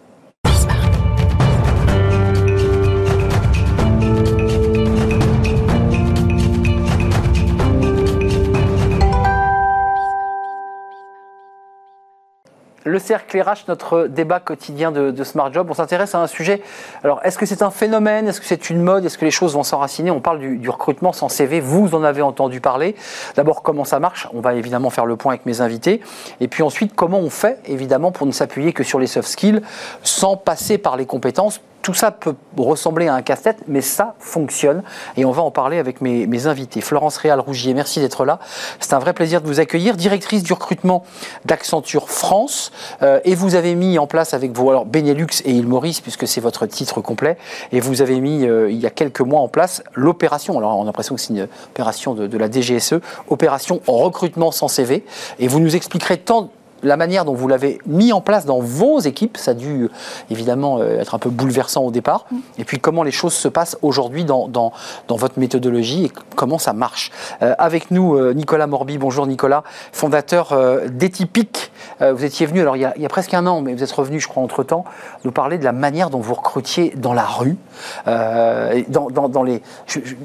[12.90, 16.64] Le cercle RH, notre débat quotidien de, Smart Job, on s'intéresse à un sujet.
[17.04, 18.28] Alors, est-ce que c'est un phénomène?
[18.28, 19.06] Est-ce que c'est une mode?
[19.06, 20.10] Est-ce que les choses vont s'enraciner?
[20.10, 21.60] On parle du, recrutement sans CV.
[21.60, 22.96] Vous en avez entendu parler.
[23.36, 24.28] D'abord, comment ça marche?
[24.34, 26.02] On va évidemment faire le point avec mes invités.
[26.42, 29.62] Et puis ensuite, comment on fait, évidemment, pour ne s'appuyer que sur les soft skills
[30.02, 34.84] sans passer par les compétences tout ça peut ressembler à un casse-tête, mais ça fonctionne.
[35.18, 36.82] Et on va en parler avec mes, invités.
[36.82, 38.40] Florence Réal-Rougier, merci d'être là.
[38.80, 39.96] C'est un vrai plaisir de vous accueillir.
[39.96, 41.04] Directrice du recrutement
[41.46, 42.72] d'Accenture France.
[43.02, 46.28] Euh, et vous avez mis en place avec vos alors Benelux et Île Maurice, puisque
[46.28, 47.38] c'est votre titre complet,
[47.72, 50.58] et vous avez mis euh, il y a quelques mois en place l'opération.
[50.58, 52.96] Alors on a l'impression que c'est une opération de, de la DGSE,
[53.30, 55.04] opération recrutement sans CV.
[55.40, 56.50] Et vous nous expliquerez tant
[56.84, 59.90] la manière dont vous l'avez mis en place dans vos équipes, ça a dû
[60.30, 62.26] évidemment euh, être un peu bouleversant au départ.
[62.58, 64.72] Et puis comment les choses se passent aujourd'hui dans, dans,
[65.08, 67.12] dans, votre méthodologie et comment ça marche.
[67.42, 68.98] Euh, avec nous, euh, Nicolas Morby.
[68.98, 71.72] Bonjour Nicolas, fondateur euh, d'Etypic.
[72.02, 73.74] Euh, vous étiez venu, alors il y, a, il y, a, presque un an, mais
[73.74, 74.86] vous êtes revenu, je crois, entre-temps,
[75.26, 77.58] nous parler de la manière dont vous recrutiez dans la rue,
[78.06, 79.62] dans, dans, les,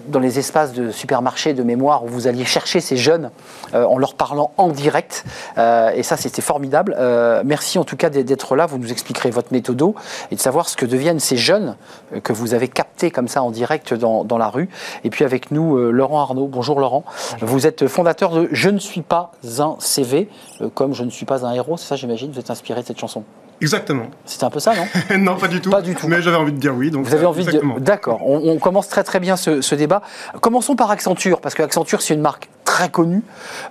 [0.09, 3.31] dans les espaces de supermarchés de mémoire où vous alliez chercher ces jeunes
[3.73, 5.25] en leur parlant en direct.
[5.57, 6.95] et ça, c'était formidable.
[6.99, 8.67] Euh, merci en tout cas d'être là.
[8.67, 9.95] Vous nous expliquerez votre méthodo
[10.31, 11.77] et de savoir ce que deviennent ces jeunes
[12.13, 14.69] euh, que vous avez captés comme ça en direct dans, dans la rue.
[15.03, 16.47] Et puis avec nous, euh, Laurent Arnaud.
[16.47, 17.05] Bonjour Laurent.
[17.33, 17.49] Bonjour.
[17.49, 20.29] Vous êtes fondateur de Je ne suis pas un CV,
[20.61, 21.77] euh, comme Je ne suis pas un héros.
[21.77, 22.31] C'est ça, j'imagine.
[22.31, 23.25] Vous êtes inspiré de cette chanson.
[23.64, 24.07] Exactement.
[24.27, 24.87] C'était un peu ça, non
[25.18, 25.70] Non, pas du tout.
[25.70, 26.07] Pas du tout.
[26.07, 26.90] Mais j'avais envie de dire oui.
[26.90, 27.77] Donc Vous avez envie exactement.
[27.77, 28.20] de D'accord.
[28.27, 30.03] On, on, commence très très bien ce, ce, débat.
[30.40, 33.22] Commençons par Accenture, parce que Accenture, c'est une marque très connue.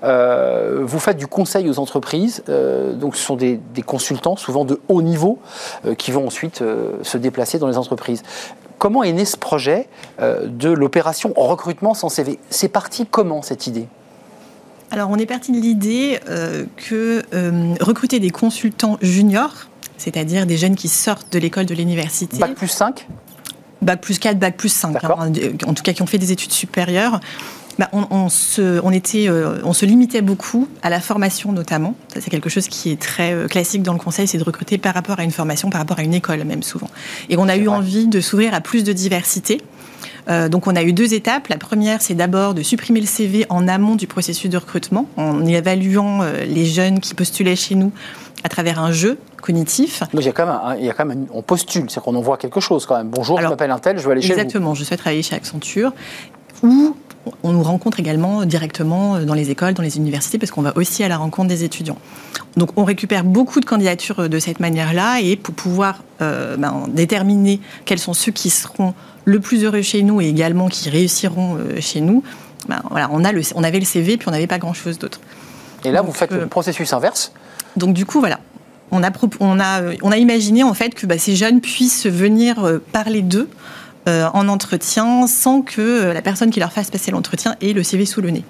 [0.03, 2.43] Euh, vous faites du conseil aux entreprises.
[2.49, 5.39] Euh, donc, ce sont des, des, consultants, souvent de haut niveau,
[5.85, 8.23] euh, qui vont ensuite euh, se déplacer dans les entreprises.
[8.83, 9.87] Comment est né ce projet
[10.19, 13.87] euh, de l'opération recrutement sans CV C'est parti comment cette idée?
[14.91, 19.67] Alors, on est parti de l'idée euh, que euh, recruter des consultants juniors,
[20.03, 22.37] c'est-à-dire des jeunes qui sortent de l'école de l'université.
[22.37, 23.07] Bac plus 5
[23.81, 25.31] Bac plus 4, bac plus 5, hein,
[25.65, 27.19] en tout cas qui ont fait des études supérieures.
[27.79, 31.95] Bah, on, on, se, on, était, euh, on se limitait beaucoup à la formation notamment.
[32.13, 34.77] Ça, c'est quelque chose qui est très euh, classique dans le conseil, c'est de recruter
[34.77, 36.89] par rapport à une formation, par rapport à une école même souvent.
[37.29, 37.75] Et on a eu vrai.
[37.75, 39.59] envie de s'ouvrir à plus de diversité.
[40.29, 41.47] Euh, donc on a eu deux étapes.
[41.47, 45.43] La première, c'est d'abord de supprimer le CV en amont du processus de recrutement, en
[45.45, 47.91] évaluant les jeunes qui postulaient chez nous
[48.43, 50.01] à travers un jeu cognitif.
[50.01, 52.01] Donc il y a quand même, un, il y a quand même on postule, c'est
[52.01, 53.09] qu'on envoie quelque chose quand même.
[53.09, 54.71] Bonjour, Alors, je m'appelle Intel, je veux aller chez exactement, vous.
[54.71, 55.93] Exactement, je souhaite travailler chez Accenture.
[56.61, 56.95] Ou
[57.41, 61.03] on nous rencontre également directement dans les écoles, dans les universités, parce qu'on va aussi
[61.03, 61.97] à la rencontre des étudiants.
[62.57, 67.59] Donc on récupère beaucoup de candidatures de cette manière-là, et pour pouvoir euh, ben, déterminer
[67.85, 68.93] quels sont ceux qui seront
[69.25, 72.23] le plus heureux chez nous et également qui réussiront euh, chez nous,
[72.67, 75.19] ben, voilà, on, a le, on avait le CV, puis on n'avait pas grand-chose d'autre.
[75.85, 77.31] Et là, donc, vous faites euh, le processus inverse
[77.77, 78.39] Donc du coup, voilà.
[78.91, 83.49] On a, a imaginé en fait que bah, ces jeunes puissent venir euh, parler d'eux
[84.07, 88.05] euh, en entretien sans que la personne qui leur fasse passer l'entretien ait le CV
[88.05, 88.43] sous le nez.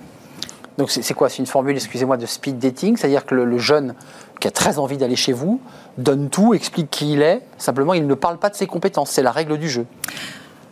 [0.77, 1.29] Donc c'est quoi?
[1.29, 3.93] C'est une formule, excusez-moi, de speed dating, c'est-à-dire que le, jeune
[4.39, 5.61] qui a très envie d'aller chez vous
[5.97, 9.21] donne tout, explique qui il est, simplement il ne parle pas de ses compétences, c'est
[9.21, 9.85] la règle du jeu.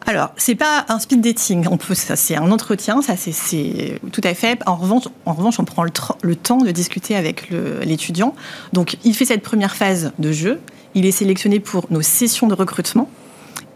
[0.08, 4.22] Alors, c'est pas un speed dating, on peut, ça c'est un entretien, ça c'est tout
[4.24, 4.60] à fait.
[4.66, 5.92] En revanche, en revanche, on prend le,
[6.24, 7.50] le temps de discuter avec
[7.84, 8.34] l'étudiant.
[8.74, 10.60] Donc, il fait cette première phase de jeu.
[10.96, 13.10] Il est sélectionné pour nos sessions de recrutement.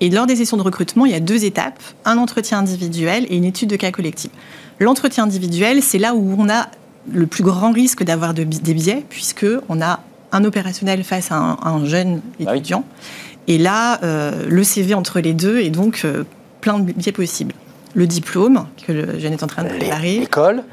[0.02, 3.38] Et lors des sessions de recrutement, il y a deux étapes un entretien individuel et
[3.38, 4.32] une étude de cas collectif.
[4.80, 6.68] L'entretien individuel, c'est là où on a
[7.10, 11.36] le plus grand risque d'avoir de, des biais, puisque on a un opérationnel face à
[11.36, 12.84] un, à un jeune étudiant.
[12.86, 13.35] Ah oui.
[13.48, 16.24] Et là, euh, le CV entre les deux est donc euh,
[16.62, 17.54] plein de biais possibles.
[17.94, 20.20] Le diplôme que jeune est en train de préparer.
[20.20, 20.64] L'école.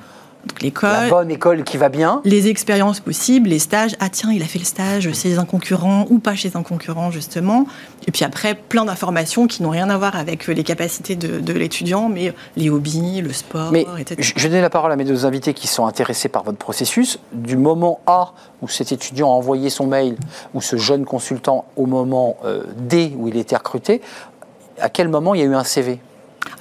[0.61, 0.91] L'école.
[0.91, 2.21] La bonne école qui va bien.
[2.25, 3.97] Les expériences possibles, les stages.
[4.01, 7.11] Ah tiens, il a fait le stage chez un concurrent ou pas chez un concurrent,
[7.11, 7.67] justement.
[8.07, 11.53] Et puis après, plein d'informations qui n'ont rien à voir avec les capacités de, de
[11.53, 14.33] l'étudiant, mais les hobbies, le sport, mais etc.
[14.37, 17.19] Je donne la parole à mes deux invités qui sont intéressés par votre processus.
[17.33, 20.17] Du moment A où cet étudiant a envoyé son mail,
[20.55, 24.01] ou ce jeune consultant au moment euh, D où il était recruté,
[24.81, 26.01] à quel moment il y a eu un CV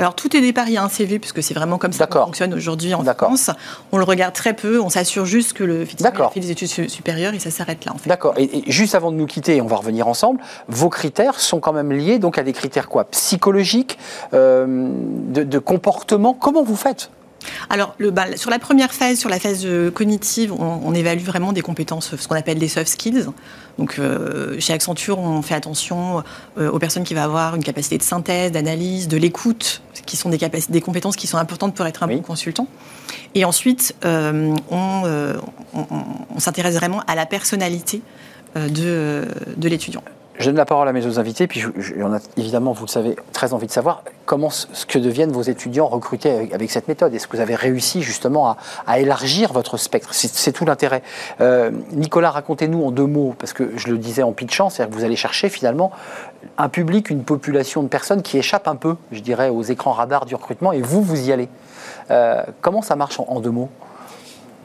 [0.01, 2.13] alors tout est départ, il y a un CV, puisque c'est vraiment comme ça que
[2.13, 3.51] ça fonctionne aujourd'hui en France.
[3.91, 7.39] On le regarde très peu, on s'assure juste que le fait des études supérieures et
[7.39, 8.09] ça s'arrête là en fait.
[8.09, 8.33] D'accord.
[8.37, 11.73] Et, et, juste avant de nous quitter, on va revenir ensemble, vos critères sont quand
[11.73, 13.05] même liés donc à des critères quoi?
[13.05, 13.97] Psychologiques,
[14.33, 16.33] euh, de, de comportement?
[16.33, 17.09] Comment vous faites?
[17.69, 21.23] Alors, le, bah, sur la première phase, sur la phase euh, cognitive, on, on, évalue
[21.23, 23.27] vraiment des compétences, ce qu'on appelle des soft skills.
[23.77, 26.23] Donc, euh, chez Accenture, on fait attention
[26.57, 30.29] euh, aux personnes qui vont avoir une capacité de synthèse, d'analyse, de l'écoute, qui sont
[30.29, 32.17] des, des, compétences qui sont importantes pour être un oui.
[32.17, 32.67] bon consultant.
[33.35, 35.03] Et ensuite, euh, on,
[35.73, 38.01] on s'intéresse vraiment à la personnalité
[38.55, 39.25] de,
[39.55, 40.03] de l'étudiant.
[40.39, 41.63] Je donne la parole à mes autres invités, puis
[41.99, 45.41] on a évidemment, vous le savez, très envie de savoir comment ce que deviennent vos
[45.41, 47.13] étudiants recrutés avec, cette méthode.
[47.13, 48.55] Est-ce que vous avez réussi justement
[48.87, 50.13] à, élargir votre spectre?
[50.13, 51.03] C'est tout l'intérêt.
[51.41, 54.99] Euh, Nicolas, racontez-nous en deux mots, parce que je le disais en pitchant, c'est-à-dire que
[54.99, 55.91] vous allez chercher finalement
[56.57, 60.25] un public, une population de personnes qui échappent un peu, je dirais, aux écrans radars
[60.25, 61.49] du recrutement, et vous, vous y allez.
[62.09, 63.69] Euh, comment ça marche en deux mots?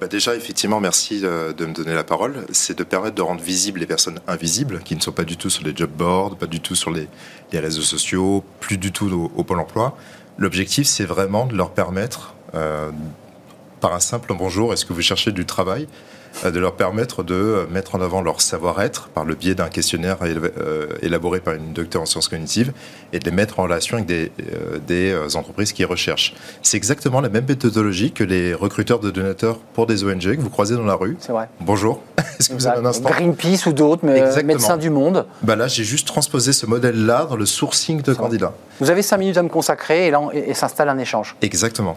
[0.00, 2.46] Bah déjà, effectivement, merci de, me donner la parole.
[2.52, 5.48] C'est de permettre de rendre visibles les personnes invisibles, qui ne sont pas du tout
[5.48, 7.08] sur les job boards, pas du tout sur les,
[7.52, 9.96] réseaux sociaux, plus du tout au, Pôle emploi.
[10.38, 12.90] L'objectif, c'est vraiment de leur permettre, euh,
[13.80, 15.86] par un simple bonjour, est-ce que vous cherchez du travail?
[15.86, 20.18] euh, de leur permettre de mettre en avant leur savoir-être par le biais d'un questionnaire
[20.22, 22.72] euh, élaboré par une docteure en sciences cognitives
[23.12, 26.34] et de les mettre en relation avec des, euh, des entreprises qui recherchent.
[26.62, 30.50] C'est exactement la même méthodologie que les recruteurs de donateurs pour des ONG que vous
[30.50, 31.16] croisez dans la rue.
[31.20, 31.48] C'est vrai.
[31.60, 32.02] Bonjour.
[32.38, 33.08] Est-ce que vous avez un instant?
[33.08, 35.26] Greenpeace ou d'autres, mais médecins du monde.
[35.42, 38.52] Bah là, j'ai juste transposé ce modèle-là dans le sourcing de candidats.
[38.80, 41.36] Vous avez cinq minutes à me consacrer et là, et s'installe un échange.
[41.40, 41.96] Exactement.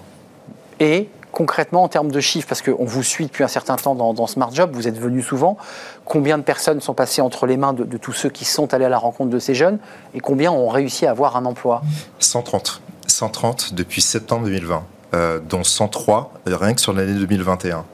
[0.80, 4.28] Et concrètement, en termes de chiffres, parce qu'on vous suit depuis un certain temps dans,
[4.28, 5.58] Smart Job, vous êtes venu souvent,
[6.06, 8.90] combien de personnes sont passées entre les mains de, tous ceux qui sont allés à
[8.90, 9.80] la rencontre de ces jeunes
[10.14, 11.82] et combien ont réussi à avoir un emploi
[12.20, 12.82] 130.
[13.08, 17.86] 130 depuis septembre 2020, euh, dont 103 rien que sur l'année 2021.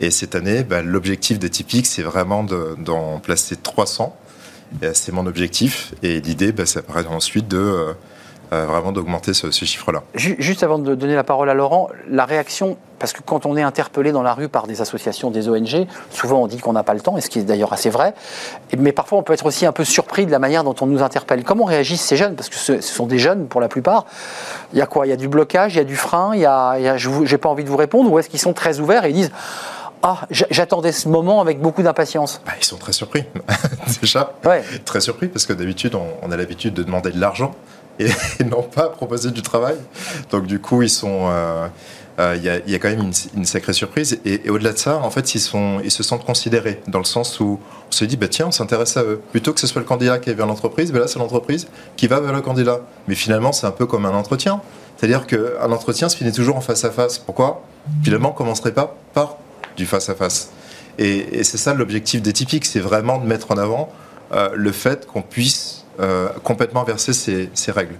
[0.00, 4.16] Et cette année, bah, l'objectif des Typiques, c'est vraiment d'en placer 300.
[4.94, 5.94] C'est mon objectif.
[6.02, 7.58] Et l'idée, bah, ça paraît ensuite de...
[7.58, 7.92] Euh,
[8.52, 10.02] vraiment d'augmenter ce, chiffre-là.
[10.14, 13.62] Juste avant de donner la parole à Laurent, la réaction, parce que quand on est
[13.62, 16.94] interpellé dans la rue par des associations, des ONG, souvent on dit qu'on n'a pas
[16.94, 18.14] le temps, et ce qui est d'ailleurs assez vrai,
[18.76, 21.02] mais parfois on peut être aussi un peu surpris de la manière dont on nous
[21.02, 21.44] interpelle.
[21.44, 22.36] Comment réagissent ces jeunes?
[22.36, 24.06] Parce que ce, sont des jeunes pour la plupart.
[24.72, 25.06] Il y a quoi?
[25.06, 27.38] Il y a du blocage, il y a du frein, il y a, je n'ai
[27.38, 29.32] pas envie de vous répondre, ou est-ce qu'ils sont très ouverts et ils disent
[30.04, 32.40] ah, j'attendais ce moment avec beaucoup d'impatience.
[32.44, 33.24] Bah, ils sont très surpris,
[34.00, 34.32] déjà.
[34.84, 37.54] Très surpris parce que d'habitude, on, a l'habitude de demander de l'argent
[37.98, 38.08] et,
[38.44, 39.76] n'ont pas proposé du travail.
[40.30, 41.28] Donc du coup, ils sont...
[41.28, 41.68] Euh,
[42.18, 44.18] euh, il y, a, quand même une, sacrée surprise.
[44.26, 47.92] Et, au-delà de ça, en fait, ils se sentent considérés, dans le sens où on
[47.92, 49.20] se dit, bah, tiens, on s'intéresse à eux.
[49.30, 52.08] Plutôt que ce soit le candidat qui est vers l'entreprise, bah, là, c'est l'entreprise qui
[52.08, 52.80] va vers le candidat.
[53.08, 54.60] Mais finalement, c'est un peu comme un entretien.
[54.96, 57.18] C'est-à-dire qu'un entretien se finit toujours en face à face.
[57.18, 57.62] Pourquoi?
[58.04, 59.38] Finalement, on ne commencerait pas par
[59.76, 60.50] du face à face.
[60.98, 63.90] Et, c'est ça l'objectif des typiques, c'est vraiment de mettre en avant
[64.32, 67.94] euh, le fait qu'on puisse euh, complètement verser ces, règles.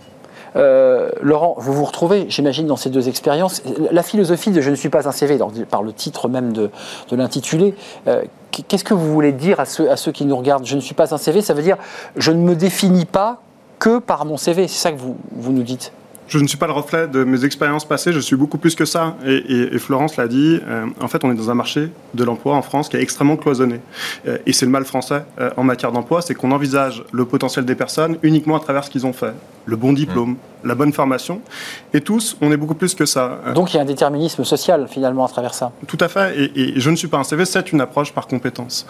[0.57, 3.63] Euh, Laurent, vous vous retrouvez, j'imagine, dans ces deux expériences.
[3.91, 6.71] La philosophie de Je ne suis pas un CV, par le titre même de,
[7.11, 7.75] l'intitulé,
[8.07, 10.67] euh, qu'est-ce que vous voulez dire à ceux, à ceux qui nous regardent?
[10.67, 11.77] Je ne suis pas un CV, ça veut dire
[12.17, 13.43] je ne me définis pas
[13.79, 14.69] que par mon CV.
[14.69, 15.93] C'est ça que vous, vous nous dites?
[16.33, 18.87] Je ne suis pas le reflet de mes expériences passées, je suis beaucoup plus que
[18.87, 19.17] ça.
[19.27, 22.63] Et, Florence l'a dit, euh, en fait, on est dans un marché de l'emploi en
[22.63, 23.81] France qui est extrêmement cloisonné.
[24.27, 27.67] Euh, et c'est le mal français euh, en matière d'emploi, c'est qu'on envisage le potentiel
[27.67, 29.35] des personnes uniquement à travers ce qu'ils ont fait.
[29.65, 30.37] Le bon diplôme, mmh.
[30.69, 31.41] la bonne formation.
[31.93, 33.39] Et tous, on est beaucoup plus que ça.
[33.55, 35.71] Donc il y a un déterminisme social finalement à travers ça.
[35.87, 36.51] Tout à fait.
[36.57, 38.87] Et, je ne suis pas un CV, c'est une approche par compétence.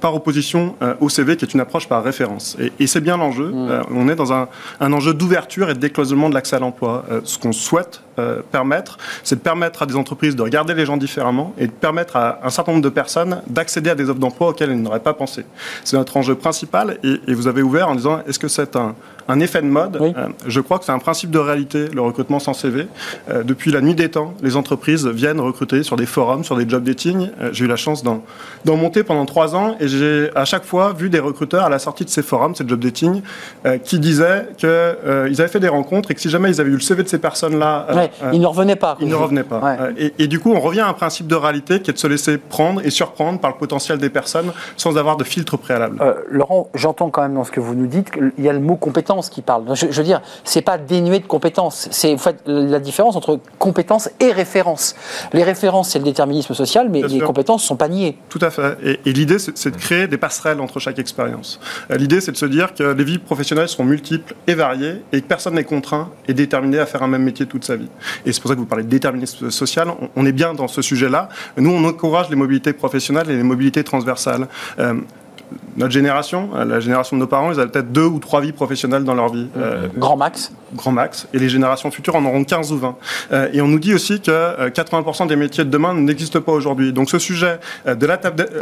[0.00, 2.56] par opposition au CV qui est une approche par référence.
[2.78, 3.50] Et, c'est bien l'enjeu.
[3.50, 3.82] Mmh.
[3.90, 6.73] on est dans un, un enjeu d'ouverture et de décloisonnement de l'accès à l'emploi.
[6.82, 10.86] Euh, ce qu'on souhaite euh, permettre, c'est de permettre à des entreprises de regarder les
[10.86, 14.20] gens différemment et de permettre à un certain nombre de personnes d'accéder à des offres
[14.20, 15.44] d'emploi auxquelles elles n'auraient pas pensé.
[15.84, 18.94] C'est notre enjeu principal et, vous avez ouvert en disant est-ce que c'est un,
[19.40, 22.54] effet de mode euh, Je crois que c'est un principe de réalité, le recrutement sans
[22.54, 22.86] CV.
[23.44, 26.82] depuis la nuit des temps, les entreprises viennent recruter sur des forums, sur des job
[26.84, 27.30] dating.
[27.52, 28.22] j'ai eu la chance d'en
[28.76, 32.04] monter pendant trois ans et j'ai à chaque fois vu des recruteurs à la sortie
[32.04, 33.22] de ces forums, ces job dating,
[33.84, 36.80] qui disaient qu'ils avaient fait des rencontres et que si jamais ils avaient eu le
[36.80, 37.86] CV de ces personnes-là.
[37.90, 38.96] Euh, euh, ils ne revenaient pas.
[39.00, 39.78] Ils ne revenaient pas.
[39.96, 42.38] Et, du coup, on revient à un principe de réalité qui est de se laisser
[42.38, 45.98] prendre et surprendre par le potentiel des personnes sans avoir de filtre préalable.
[46.00, 48.60] Euh, Laurent, j'entends quand même dans ce que vous nous dites qu'il y a le
[48.60, 49.64] mot compétence qui parle.
[49.74, 51.88] Je, veux dire, c'est pas dénué de compétences.
[51.90, 54.94] C'est la différence entre compétence et référence.
[55.32, 58.16] Les références, c'est le déterminisme social, mais les compétences sont pas niées.
[58.28, 58.98] Tout à fait.
[59.04, 61.60] Et, l'idée, c'est de créer des passerelles entre chaque expérience.
[61.90, 65.26] L'idée, c'est de se dire que les vies professionnelles sont multiples et variées et que
[65.26, 67.88] personne n'est contraint et déterminé à faire un même métier toute sa vie.
[68.26, 69.88] Et c'est pour ça que vous parlez de déterminisme social.
[70.16, 71.28] On est bien dans ce sujet-là.
[71.56, 74.48] Nous, on encourage les mobilités professionnelles et les mobilités transversales.
[74.78, 74.94] Euh,
[75.76, 79.04] notre génération, la génération de nos parents, ils avaient peut-être deux ou trois vies professionnelles
[79.04, 79.48] dans leur vie.
[79.56, 80.52] Euh, grand max.
[80.74, 81.26] Grand max.
[81.32, 82.96] Et les générations futures en auront 15 ou 20.
[83.32, 86.92] Euh, et on nous dit aussi que 80% des métiers de demain n'existent pas aujourd'hui.
[86.92, 88.06] Donc ce sujet de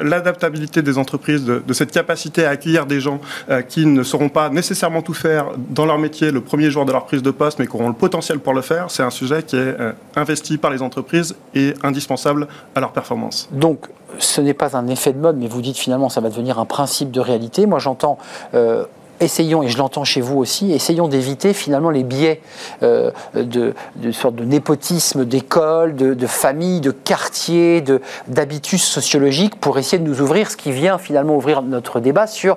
[0.03, 3.20] l'adaptabilité des entreprises, de, cette capacité à accueillir des gens
[3.68, 7.07] qui ne sauront pas nécessairement tout faire dans leur métier le premier jour de leur
[7.07, 9.57] prise de poste, mais qui auront le potentiel pour le faire, c'est un sujet qui
[9.57, 9.75] est
[10.16, 13.48] investi par les entreprises et indispensable à leur performance.
[13.53, 16.59] Donc ce n'est pas un effet de mode, mais vous dites finalement ça va devenir
[16.59, 17.66] un principe de réalité.
[17.66, 18.18] Moi j'entends
[18.55, 18.85] euh,
[19.22, 22.40] essayons, et je l'entends chez vous aussi, essayons d'éviter finalement les biais
[22.82, 27.82] euh, de, de de népotisme d'école, de, famille, de quartier,
[28.28, 32.57] d'habitus sociologiques pour essayer de nous ouvrir, ce qui vient finalement ouvrir notre débat sur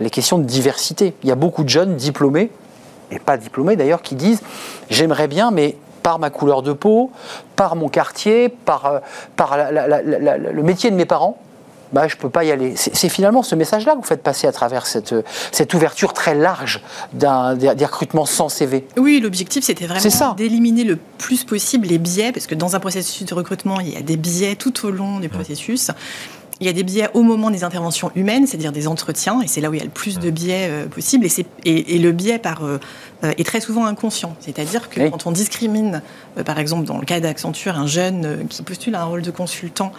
[0.00, 1.14] les questions de diversité.
[1.22, 2.50] Il y a beaucoup de jeunes diplômés,
[3.10, 4.42] et pas diplômés d'ailleurs, qui disent
[4.90, 7.10] j'aimerais bien, mais par ma couleur de peau,
[7.56, 8.98] par mon quartier, par, euh,
[9.36, 11.38] par le métier de mes parents,
[11.94, 12.74] bah, je ne peux pas y aller.
[12.76, 15.14] C'est finalement ce message-là que vous faites passer à travers cette,
[15.52, 16.82] cette ouverture très large
[17.12, 18.84] d'un, des, recrutements sans CV.
[18.96, 23.24] Oui, l'objectif, c'était vraiment d'éliminer le plus possible les biais, parce que dans un processus
[23.24, 25.92] de recrutement, il y a des biais tout au long du processus.
[26.64, 29.60] Il y a des biais au moment des interventions humaines, c'est-à-dire des entretiens, et c'est
[29.60, 31.26] là où il y a le plus de biais euh, possible.
[31.26, 32.80] Et, et, le biais par, euh,
[33.22, 34.34] euh, est très souvent inconscient.
[34.40, 36.00] C'est-à-dire que quand on discrimine,
[36.46, 39.92] par exemple dans le cas d'Accenture, un jeune qui postule à un rôle de consultant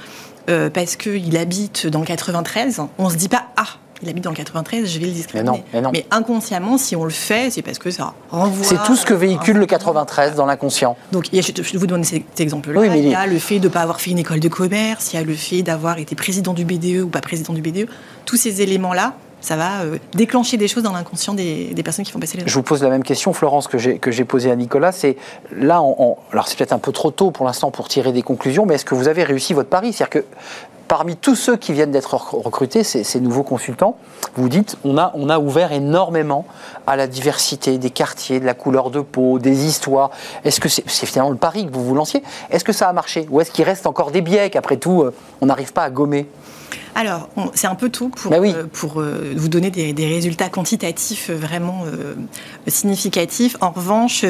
[0.74, 3.68] parce qu'il habite dans le 93, on se dit pas ah
[4.02, 5.64] il habite dans le 93, je vais le discriminer.
[5.94, 8.66] Mais, inconsciemment, si on le fait, c'est parce que ça renvoie.
[8.66, 10.98] C'est tout ce que véhicule le 93 dans l'inconscient.
[11.12, 12.86] Donc, je vous donne cet exemple-là.
[12.86, 15.18] il y a le fait de ne pas avoir fait une école de commerce, il
[15.18, 17.88] y a le fait d'avoir été président du BDE ou pas président du BDE.
[18.26, 19.14] Tous ces éléments-là,
[19.46, 22.54] ça va euh, déclencher des choses dans l'inconscient des, personnes qui font passer les Je
[22.56, 24.92] vous pose la même question, Florence, que j'ai posée à Nicolas.
[24.92, 25.18] C'est
[25.56, 25.84] là,
[26.32, 28.86] alors c'est peut-être un peu trop tôt pour l'instant pour tirer des conclusions, mais est-ce
[28.86, 29.94] que vous avez réussi votre pari?
[29.94, 30.26] C'est-à-dire que
[30.88, 33.98] parmi tous ceux qui viennent d'être recrutés, ces, nouveaux consultants,
[34.36, 36.46] vous dites, on a, on a ouvert énormément
[36.88, 40.10] à la diversité des quartiers, de la couleur de peau, des histoires.
[40.44, 42.24] Est-ce que c'est finalement le pari que vous vous lanciez?
[42.50, 43.28] Est-ce que ça a marché?
[43.30, 46.28] Ou est-ce qu'il reste encore des biais qu'après tout, euh, on n'arrive pas à gommer?
[46.96, 51.30] Alors, c'est un peu tout pour, bah euh, pour euh, vous donner des, résultats quantitatifs
[51.30, 51.84] euh, vraiment
[52.68, 53.58] significatifs.
[53.60, 54.24] En revanche,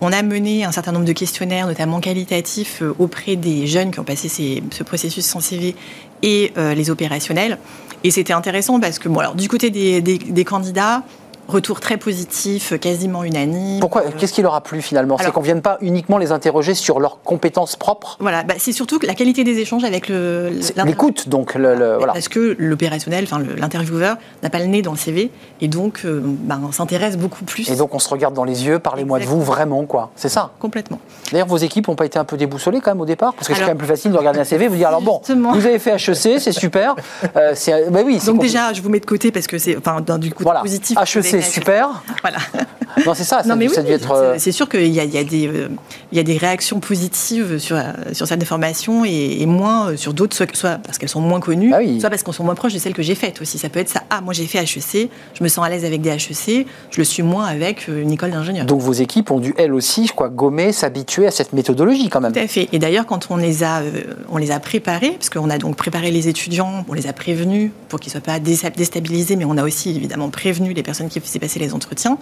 [0.00, 4.04] on a mené un certain nombre de questionnaires, notamment qualitatifs, auprès des jeunes qui ont
[4.04, 5.76] passé ce processus sans CV
[6.22, 7.58] et les opérationnels.
[8.02, 11.04] Et c'était intéressant parce que, bon, alors, du côté des, des candidats,
[11.50, 13.80] Retour très positif, quasiment unanime.
[13.80, 16.74] Pourquoi Qu'est-ce qui leur a plu finalement C'est qu'on ne vienne pas uniquement les interroger
[16.74, 20.50] sur leurs compétences propres Voilà, bah, c'est surtout la qualité des échanges avec le.
[20.84, 21.54] L'écoute, donc.
[21.54, 22.12] Le, voilà.
[22.12, 25.30] Parce que l'opérationnel, enfin l'intervieweur, n'a pas le nez dans le CV
[25.60, 27.68] et donc euh, bah, on s'intéresse beaucoup plus.
[27.68, 30.10] Et donc on se regarde dans les yeux, parlez-moi de vous vraiment, quoi.
[30.16, 31.00] C'est ça Complètement.
[31.32, 33.54] D'ailleurs, vos équipes n'ont pas été un peu déboussolées quand même au départ Parce que
[33.54, 35.66] c'est quand même plus facile de regarder un CV et vous dire alors bon, vous
[35.66, 36.94] avez fait HEC, c'est super.
[37.36, 37.54] Euh,
[37.90, 40.42] bah oui, donc déjà, je vous mets de côté parce que c'est enfin, du coup
[40.42, 40.60] voilà.
[40.60, 40.96] positif.
[40.98, 42.02] HEC, super.
[42.22, 42.38] Voilà.
[43.06, 43.42] Non, c'est ça.
[43.46, 45.68] non, mais euh, C'est sûr qu'il y, a, des, euh,
[46.12, 50.78] y a des réactions positives sur, euh, sur cette information et, moins sur d'autres, soit,
[50.82, 53.02] parce qu'elles sont moins connues, ah soit parce qu'elles sont moins proches de celles que
[53.02, 53.58] j'ai faites aussi.
[53.58, 54.02] Ça peut être ça.
[54.10, 57.04] Ah, moi j'ai fait HEC, je me sens à l'aise avec des HEC, je le
[57.04, 58.66] suis moins avec une école d'ingénieur.
[58.66, 62.20] Donc vos équipes ont dû, elles aussi, je crois, gommer, s'habituer à cette méthodologie quand
[62.20, 62.32] même.
[62.32, 62.68] Tout à fait.
[62.72, 63.82] Et d'ailleurs, quand on les a,
[64.30, 67.70] on les a préparés, parce qu'on a donc préparé les étudiants, on les a prévenus
[67.88, 71.18] pour qu'ils ne soient pas déstabilisés, mais on a aussi évidemment prévenu les personnes qui
[71.30, 72.18] faisaient passer les entretiens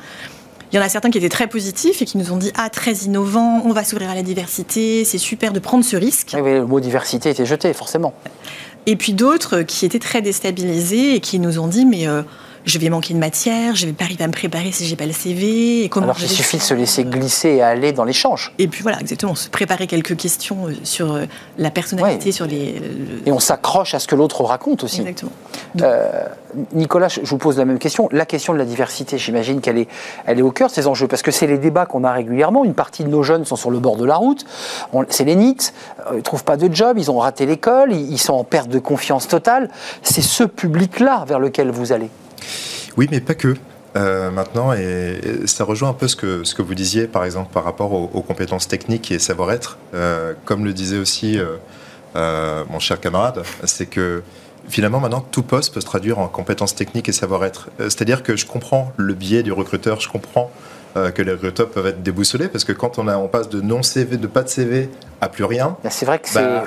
[0.70, 2.68] il y en a certains qui étaient très positifs et qui nous ont dit Ah,
[2.68, 6.36] très innovant, on va s'ouvrir à la diversité, c'est super de prendre ce risque.
[6.38, 8.12] Oui, le mot diversité était jeté, forcément.
[8.86, 12.06] Et puis d'autres qui étaient très déstabilisés et qui nous ont dit Mais.
[12.06, 12.22] Euh,
[12.64, 15.06] je vais manquer de matière, je vais pas arriver à me préparer si j'ai pas
[15.06, 15.84] le CV.
[15.84, 18.52] Et comment Alors il suffit de se laisser glisser et aller dans l'échange.
[18.58, 21.24] Et puis voilà, exactement, se préparer quelques questions euh, sur euh,
[21.58, 22.80] la personnalité, sur les.
[23.26, 25.00] Et on s'accroche à ce que l'autre raconte aussi.
[25.00, 25.32] Exactement.
[25.82, 26.24] Euh,
[26.72, 28.08] Nicolas, je vous pose la même question.
[28.10, 29.88] La question de la diversité, j'imagine qu'elle est,
[30.26, 32.64] elle est au cœur de ces enjeux, parce que c'est les débats qu'on a régulièrement.
[32.64, 34.44] Une partie de nos jeunes sont sur le bord de la route.
[35.10, 35.72] C'est les NIT,
[36.12, 38.78] ils ne trouvent pas de job, ils ont raté l'école, ils sont en perte de
[38.78, 39.70] confiance totale.
[40.02, 42.10] C'est ce public-là vers lequel vous allez.
[42.96, 43.54] Oui, mais pas que.
[43.96, 47.52] Euh, maintenant, et, ça rejoint un peu ce que, ce que vous disiez, par exemple,
[47.52, 49.78] par rapport aux, compétences techniques et savoir-être.
[49.94, 51.38] Euh, comme le disait aussi
[52.14, 54.22] euh, mon cher camarade, c'est que
[54.68, 57.70] finalement, maintenant, tout poste peut se traduire en compétences techniques et savoir-être.
[57.78, 60.50] C'est-à-dire que je comprends le biais du recruteur, je comprends
[61.14, 63.84] que les recruteurs peuvent être déboussolés parce que quand on, a, on passe de non
[63.84, 66.64] CV, de pas de CV à plus rien, bah, c'est vrai que bah,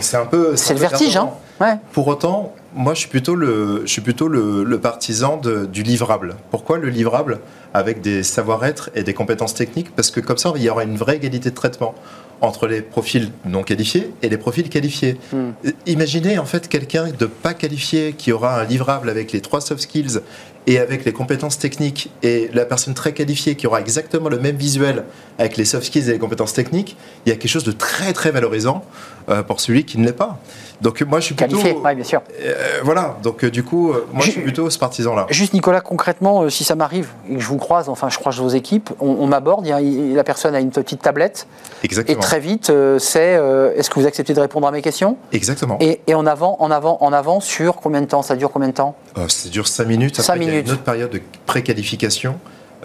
[0.00, 0.56] c'est un peu.
[0.56, 1.30] C'est le vertige, hein.
[1.60, 1.76] Ouais.
[1.92, 6.36] Pour autant, moi, je suis plutôt le, je suis plutôt le, partisan du livrable.
[6.50, 7.40] Pourquoi le livrable?
[7.74, 10.96] Avec des savoir-être et des compétences techniques Parce que comme ça, il y aura une
[10.96, 11.94] vraie égalité de traitement
[12.40, 15.18] entre les profils non qualifiés et les profils qualifiés.
[15.32, 15.50] Hmm.
[15.86, 19.82] Imaginez en fait quelqu'un de pas qualifié qui aura un livrable avec les trois soft
[19.82, 20.20] skills
[20.66, 24.56] et avec les compétences techniques et la personne très qualifiée qui aura exactement le même
[24.56, 25.04] visuel
[25.38, 28.12] avec les soft skills et les compétences techniques, il y a quelque chose de très
[28.12, 28.84] très valorisant
[29.28, 30.38] euh, pour celui qui ne l'est pas.
[30.80, 32.22] Donc moi je suis plutôt qualifié, bien sûr.
[32.40, 35.26] Euh, voilà, donc du coup, moi je suis plutôt ce partisan-là.
[35.30, 38.48] Juste Nicolas, concrètement, si ça m'arrive et que je vous croise, enfin je croise vos
[38.48, 41.46] équipes, on, m'aborde, la personne a une petite tablette.
[41.84, 42.18] Exactement.
[42.18, 43.38] Et très vite, c'est
[43.76, 45.16] est-ce que vous acceptez de répondre à mes questions?
[45.32, 45.78] Exactement.
[45.80, 48.22] Et, en avant, en avant, en avant sur combien de temps?
[48.22, 48.96] Ça dure combien de temps?
[49.28, 50.14] Ça dure 5 minutes.
[50.14, 50.52] Après, 5 minutes.
[50.52, 52.36] Il y a une autre période de préqualification,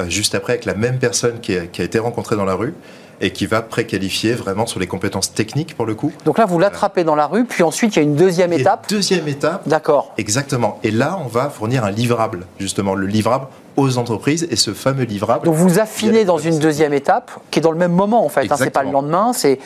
[0.07, 2.75] juste après avec la même personne qui a été rencontrée dans la rue
[3.21, 6.11] et qui va préqualifier vraiment sur les compétences techniques pour le coup.
[6.25, 8.87] Donc là, vous l'attrapez dans la rue, puis ensuite il y a une deuxième étape.
[8.89, 9.67] Deuxième étape.
[9.67, 10.13] D'accord.
[10.17, 10.79] Exactement.
[10.83, 13.47] Et là, on va fournir un livrable, justement, le livrable
[13.77, 15.45] aux entreprises et ce fameux livrable.
[15.45, 18.51] Donc vous affinez dans une deuxième étape qui est dans le même moment en fait.
[18.51, 19.59] Hein, c'est pas le lendemain, c'est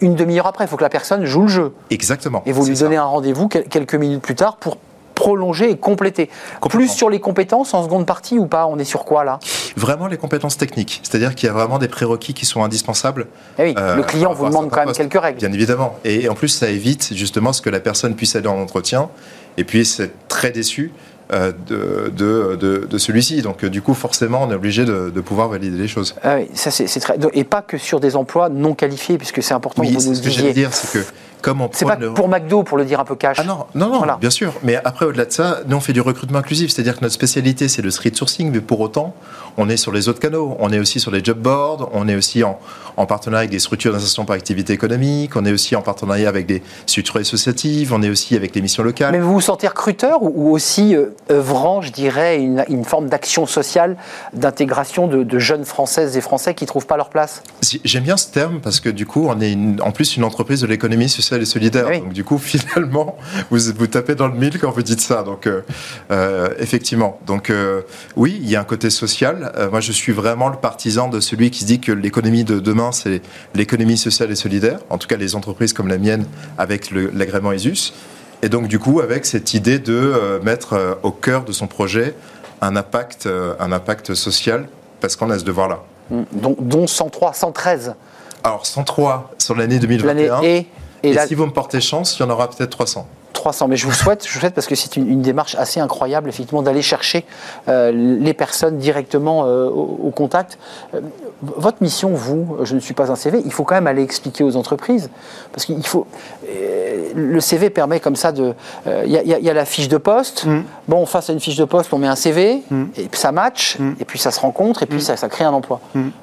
[0.00, 0.64] une demi-heure après.
[0.64, 1.72] Il faut que la personne joue le jeu.
[1.90, 2.42] Exactement.
[2.46, 4.76] Et vous lui donnez un rendez-vous quelques minutes plus tard pour
[5.14, 6.30] prolonger et compléter.
[6.68, 8.66] Plus sur les compétences en seconde partie ou pas?
[8.66, 9.38] On est sur quoi là?
[9.76, 11.00] Vraiment les compétences techniques.
[11.02, 13.26] C'est-à-dire qu'il y a vraiment des prérequis qui sont indispensables.
[13.58, 15.38] Eh oui, le client vous demande quand même quelques règles.
[15.38, 15.96] Bien évidemment.
[16.04, 19.10] Et en plus, ça évite justement ce que la personne puisse aller en entretien
[19.56, 23.42] et puis c'est très déçu euh, de, de, de, celui-ci.
[23.42, 26.14] Donc, du coup, forcément, on est obligé de, pouvoir valider les choses.
[26.22, 27.16] Ah oui, ça c'est très...
[27.32, 30.52] Et pas que sur des emplois non qualifiés, puisque c'est important oui, ce que j'allais
[30.52, 31.04] dire, c'est que
[31.72, 33.36] c'est pas pour McDo, pour le dire un peu cash.
[33.40, 34.52] Ah non, non, non, bien sûr.
[34.62, 36.70] Mais après, au-delà de ça, nous, on fait du recrutement inclusif.
[36.70, 39.14] C'est-à-dire que notre spécialité, c'est le street sourcing, mais pour autant,
[39.56, 40.56] on est sur les autres canaux.
[40.60, 42.58] On est aussi sur les job boards, on est aussi en,
[42.96, 46.46] en partenariat avec des structures d'insertion par activité économique, on est aussi en partenariat avec
[46.46, 49.12] des structures associatives, on est aussi avec les missions locales.
[49.12, 53.46] Mais vous vous sentez recruteur ou aussi euh, œuvrant, je dirais, une, une forme d'action
[53.46, 53.96] sociale,
[54.32, 57.42] d'intégration de, jeunes Françaises et Français qui ne trouvent pas leur place?
[57.84, 60.66] J'aime bien ce terme parce que du coup, on est en plus une entreprise de
[60.66, 61.88] l'économie sociale et solidaire.
[62.00, 63.16] Donc du coup, finalement,
[63.50, 65.22] vous, vous tapez dans le mille quand vous dites ça.
[65.22, 65.62] Donc euh,
[66.10, 67.52] euh, effectivement, donc
[68.16, 71.20] oui, il y a un côté social euh, moi, je suis vraiment le partisan de
[71.20, 73.22] celui qui se dit que l'économie de demain, c'est
[73.54, 74.78] l'économie sociale et solidaire.
[74.90, 76.26] En tout cas, les entreprises comme la mienne,
[76.58, 77.92] avec l'agrément ESUS.
[78.42, 81.66] Et donc, du coup, avec cette idée de euh, mettre euh, au cœur de son
[81.66, 82.14] projet
[82.60, 83.28] un impact,
[83.58, 84.68] un impact social,
[85.00, 85.80] parce qu'on a ce devoir-là.
[86.10, 86.22] Mmh.
[86.60, 87.94] Dont, 103, 113
[88.44, 90.42] Alors, 103 sur l'année 2021.
[90.42, 90.66] Et,
[91.02, 93.06] et, si vous me portez chance, il y en aura peut-être 300.
[93.32, 93.68] 300.
[93.68, 96.62] Mais je vous souhaite, je vous souhaite parce que c'est une, démarche assez incroyable, effectivement,
[96.62, 97.24] d'aller chercher
[97.68, 100.58] euh, les personnes directement euh, au, contact.
[101.42, 104.02] Euh, votre mission, vous, je ne suis pas un CV, il faut quand même aller
[104.02, 105.10] expliquer aux entreprises.
[105.52, 106.06] Parce qu'il faut.
[107.14, 108.54] le CV permet comme ça de.
[108.86, 110.46] Il y, a la fiche de poste.
[110.46, 110.62] Mm.
[110.88, 112.84] Bon, face à une fiche de poste, on met un CV, mm.
[112.96, 113.92] et puis ça match, mm.
[114.00, 115.80] et puis ça se rencontre, et puis ça, ça, crée un emploi.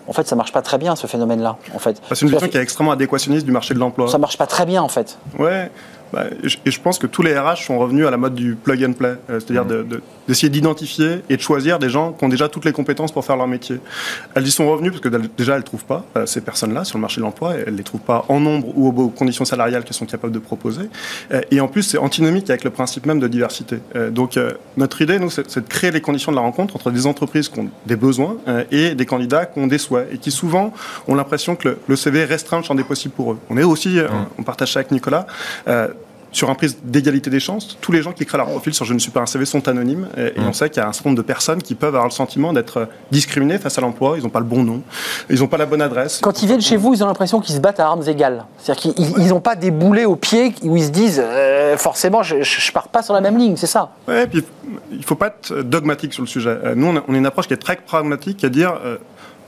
[0.08, 1.58] En fait, ça marche pas très bien, ce phénomène-là.
[1.76, 2.02] En fait.
[2.12, 4.08] C'est une question qui est extrêmement adéquationniste du marché de l'emploi.
[4.08, 5.18] Ça marche pas très bien, en fait.
[5.38, 5.70] Ouais.
[6.12, 6.26] Bah,
[6.66, 8.94] et je pense que tous les RH sont revenus à la mode du plug and
[8.94, 10.00] play, euh, c'est-à-dire mmh.
[10.28, 13.38] d'essayer d'identifier et de choisir des gens qui ont déjà toutes les compétences pour faire
[13.38, 13.80] leur métier.
[14.36, 16.98] Elles y sont revenues parce que déjà elles ne trouvent pas euh, ces personnes-là sur
[16.98, 19.84] le marché de l'emploi, elles ne les trouvent pas en nombre ou aux conditions salariales
[19.84, 20.90] qu'elles sont capables de proposer.
[21.32, 23.80] Euh, et en plus, c'est antinomique avec le principe même de diversité.
[24.12, 24.38] donc
[24.78, 27.60] notre idée, nous, c'est de créer les conditions de la rencontre entre des entreprises qui
[27.60, 28.38] ont des besoins
[28.72, 30.74] et des candidats qui ont des souhaits et qui souvent
[31.08, 33.40] ont l'impression que le, CV restreint le champ des possibles pour eux.
[33.50, 34.08] On est aussi, mmh.
[34.38, 35.28] on partage ça avec Nicolas,
[36.32, 38.94] sur un prisme d'égalité des chances, tous les gens qui créent leur profil sur Je
[38.94, 40.08] ne suis pas un CV sont anonymes.
[40.18, 42.12] Et, on sait qu'il y a un certain nombre de personnes qui peuvent avoir le
[42.12, 44.16] sentiment d'être discriminées face à l'emploi.
[44.18, 44.82] Ils n'ont pas le bon nom,
[45.30, 46.20] ils n'ont pas la bonne adresse.
[46.22, 48.46] Quand ils viennent chez vous, ils ont l'impression qu'ils se battent à armes égales.
[48.58, 52.36] C'est-à-dire qu'ils n'ont pas des boulets au pied où ils se disent euh, forcément, je
[52.36, 53.92] ne pars pas sur la même ligne, c'est ça?
[54.08, 54.44] Oui, puis
[54.92, 56.50] il ne faut pas être dogmatique sur le sujet.
[56.64, 58.80] Euh, nous, on a, une approche qui est très pragmatique, à dire.
[58.84, 58.98] Euh,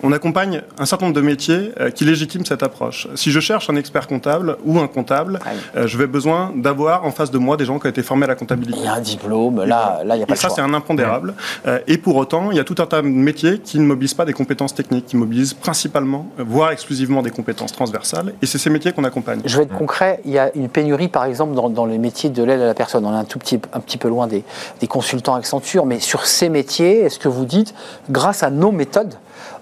[0.04, 3.08] on accompagne un certain nombre de métiers euh, qui légitiment cette approche.
[3.16, 5.40] Si je cherche un expert comptable ou un comptable,
[5.76, 8.26] euh, je vais besoin d'avoir en face de moi des gens qui ont été formés
[8.26, 8.78] à la comptabilité.
[8.80, 10.74] Il y a un diplôme, là, là il n'y a pas et ça, c'est un
[10.74, 11.34] impondérable.
[11.68, 14.14] Euh, et pour autant, il y a tout un tas de métiers qui ne mobilisent
[14.14, 18.34] pas des compétences techniques, qui mobilisent principalement, voire exclusivement des compétences transversales.
[18.42, 19.42] Et c'est ces métiers qu'on accompagne.
[19.46, 20.20] Je vais être concret.
[20.26, 23.06] Il y a une pénurie, par exemple, dans, les métiers de l'aide à la personne.
[23.06, 24.44] On est un tout petit, un petit peu loin des,
[24.80, 27.74] des consultants Accenture, mais sur ces métiers, est-ce que vous dites,
[28.10, 29.16] grâce à nos méthodes,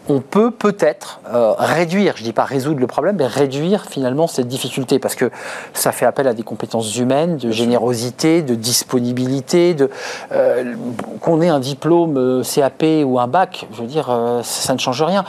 [0.10, 4.28] on peut peut-être euh, réduire, je ne dis pas résoudre le problème, mais réduire finalement
[4.28, 5.30] cette difficulté, parce que
[5.74, 9.90] ça fait appel à des compétences humaines, de générosité, de disponibilité, de
[10.32, 10.74] euh,
[11.22, 14.08] qu'on ait un diplôme euh, CAP ou un bac, je veux dire,
[14.44, 15.24] ça, ne change rien.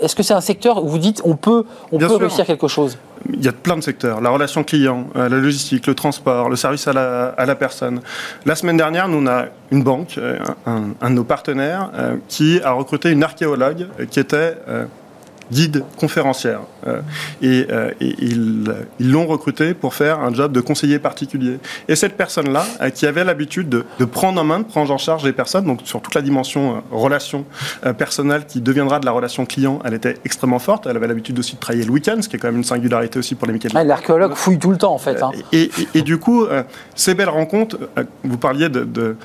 [0.00, 2.98] est-ce que c'est un secteur où vous dites on peut, on peut réussir quelque chose?
[3.32, 4.20] Il y a plein de secteurs.
[4.20, 8.00] La relation client, la logistique, le transport, le service à la, personne.
[8.44, 10.20] La semaine dernière, nous, on a une banque,
[10.66, 11.90] un, un de nos partenaires,
[12.28, 14.86] qui a recruté une archéologue qui était euh,
[15.50, 16.60] guide, conférencière.
[16.86, 17.00] Euh,
[17.42, 21.58] et, euh, ils l'ont recruté pour faire un job de conseiller particulier.
[21.88, 24.98] Et cette personne-là, euh, qui avait l'habitude de, de, prendre en main, de prendre en
[24.98, 27.44] charge les personnes, donc sur toute la dimension relation
[27.98, 30.86] personnelle qui deviendra de la relation client, elle était extrêmement forte.
[30.86, 33.18] Elle avait l'habitude aussi de travailler le week-end, ce qui est quand même une singularité
[33.18, 33.70] aussi pour les métiers.
[33.70, 35.22] de L'archéologue fouille tout le temps, en fait.
[35.22, 35.30] Hein.
[35.52, 36.46] Et, et, du coup,
[36.94, 37.78] ces belles rencontres,
[38.24, 39.16] vous parliez de, de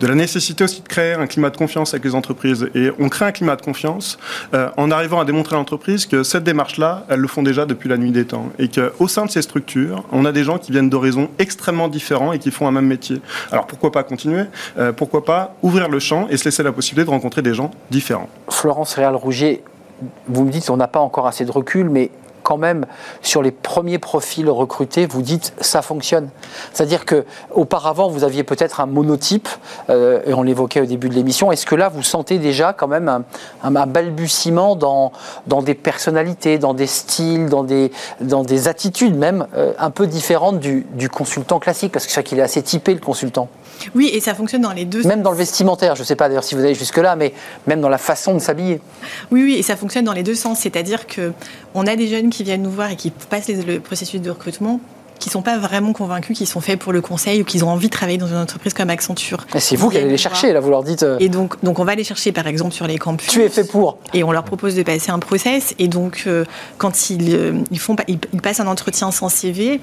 [0.00, 2.68] de la nécessité aussi de créer un climat de confiance avec les entreprises.
[2.74, 4.18] Et on crée un climat de confiance
[4.54, 7.88] euh, en arrivant à démontrer à l'entreprise que cette démarche-là, elles le font déjà depuis
[7.88, 8.50] la nuit des temps.
[8.58, 12.32] Et qu'au sein de ces structures, on a des gens qui viennent d'horizons extrêmement différents
[12.32, 13.20] et qui font un même métier.
[13.50, 14.44] Alors pourquoi pas continuer?
[14.78, 17.70] Euh, Pourquoi pas ouvrir le champ et se laisser la possibilité de rencontrer des gens
[17.90, 18.28] différents?
[18.48, 19.62] Florence Réal-Rougier,
[20.28, 22.10] vous me dites qu'on n'a pas encore assez de recul, mais
[22.46, 22.86] quand même
[23.22, 26.28] sur les premiers profils recrutés, vous dites ça fonctionne.
[26.72, 29.48] C'est-à-dire que auparavant vous aviez peut-être un monotype
[29.90, 31.50] euh, et on l'évoquait au début de l'émission.
[31.50, 33.24] Est-ce que là vous sentez déjà quand même
[33.64, 35.10] un, balbutiement dans
[35.48, 41.08] dans des personnalités, dans des styles, dans des attitudes même euh, un peu différentes du,
[41.10, 41.90] consultant classique?
[41.90, 43.48] Parce que c'est qu'il est assez typé le consultant.
[43.94, 45.02] Oui, et ça fonctionne dans les deux.
[45.04, 47.32] Même dans le vestimentaire, je ne sais pas d'ailleurs si vous allez jusque-là, mais
[47.66, 48.80] même dans la façon de s'habiller.
[49.30, 50.60] Oui, oui, et ça fonctionne dans les deux sens.
[50.60, 51.32] C'est-à-dire que
[51.74, 54.80] on a des jeunes qui viennent nous voir et qui passent le processus de recrutement
[55.18, 57.68] qui ne sont pas vraiment convaincus, qui sont faits pour le conseil ou qui ont
[57.68, 59.38] envie de travailler dans une entreprise comme Accenture.
[59.58, 61.02] C'est vous qui allez les chercher, là, vous leur dites.
[61.02, 63.28] Euh, et donc, donc, on va les chercher, par exemple, sur les campus.
[63.28, 63.98] Tu es fait pour.
[64.14, 65.74] Et on leur propose de passer un process.
[65.78, 66.44] Et donc, euh,
[66.78, 69.80] quand ils, euh, ils, font, ils, passent un entretien sans CV,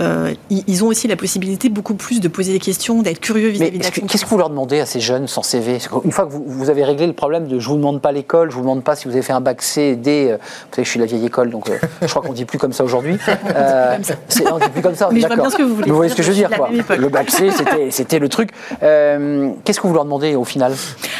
[0.00, 3.78] euh, ils ont aussi la possibilité beaucoup plus de poser des questions, d'être curieux vis-à-vis
[3.78, 6.70] de Qu'est-ce que vous leur demandez à ces jeunes sans CV Une fois que vous,
[6.70, 9.06] avez réglé le problème de je vous demande pas l'école, je vous demande pas si
[9.06, 11.26] vous avez fait un bac C, D, euh, vous savez je suis de la vieille
[11.26, 13.18] école, donc euh, je crois qu'on dit plus comme ça aujourd'hui.
[14.50, 15.08] On dit plus comme ça.
[15.12, 15.90] Mais je vois bien ce que vous voulez.
[15.90, 16.70] Vous voyez ce que je veux dire quoi.
[16.96, 17.50] Le bac C,
[17.90, 18.50] c'était le truc.
[18.80, 20.74] Qu'est-ce que vous leur demandez au final?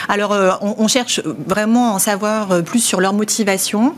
[0.08, 3.94] Alors, on, on, cherche vraiment à en savoir plus sur leur motivation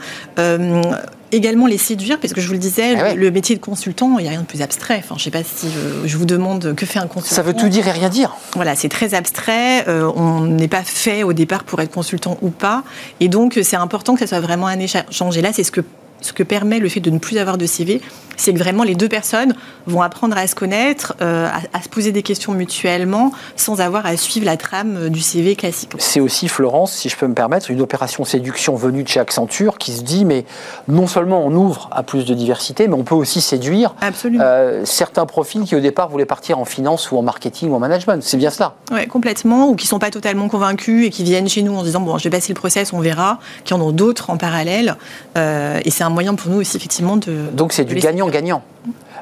[1.34, 4.22] également les séduire, parce que je vous le disais, ah le, métier de consultant, il
[4.22, 4.96] n'y a rien de plus abstrait.
[4.98, 5.68] Enfin, je ne sais pas si
[6.04, 7.34] je, vous demande que fait un consultant.
[7.34, 8.34] Ça veut tout dire et rien dire.
[8.54, 9.88] Voilà, c'est très abstrait.
[9.88, 12.84] Euh, on n'est pas fait au départ pour être consultant ou pas.
[13.20, 15.36] Et donc, c'est important que ça soit vraiment un échange.
[15.36, 15.82] Et là, c'est ce que
[16.24, 18.00] ce que permet le fait de ne plus avoir de CV,
[18.36, 19.54] c'est que vraiment les deux personnes
[19.86, 24.16] vont apprendre à se connaître, euh, à, se poser des questions mutuellement, sans avoir à
[24.16, 25.92] suivre la trame euh, du CV classique.
[25.98, 29.78] C'est aussi, Florence, si je peux me permettre, une opération séduction venue de chez Accenture
[29.78, 30.44] qui se dit, mais
[30.88, 33.94] non seulement on ouvre à plus de diversité, mais on peut aussi séduire
[34.40, 37.78] euh, certains profils qui au départ voulaient partir en finance ou en marketing ou en
[37.78, 38.22] management.
[38.22, 38.74] C'est bien cela.
[38.92, 41.82] Oui, complètement, ou qui ne sont pas totalement convaincus et qui viennent chez nous en
[41.82, 44.96] disant, bon, je vais passer le process, on verra, qui en ont d'autres en parallèle.
[45.36, 47.50] et c'est un moyen pour nous aussi, effectivement, de...
[47.52, 47.94] Donc c'est du
[48.26, 48.62] gagnant-gagnant.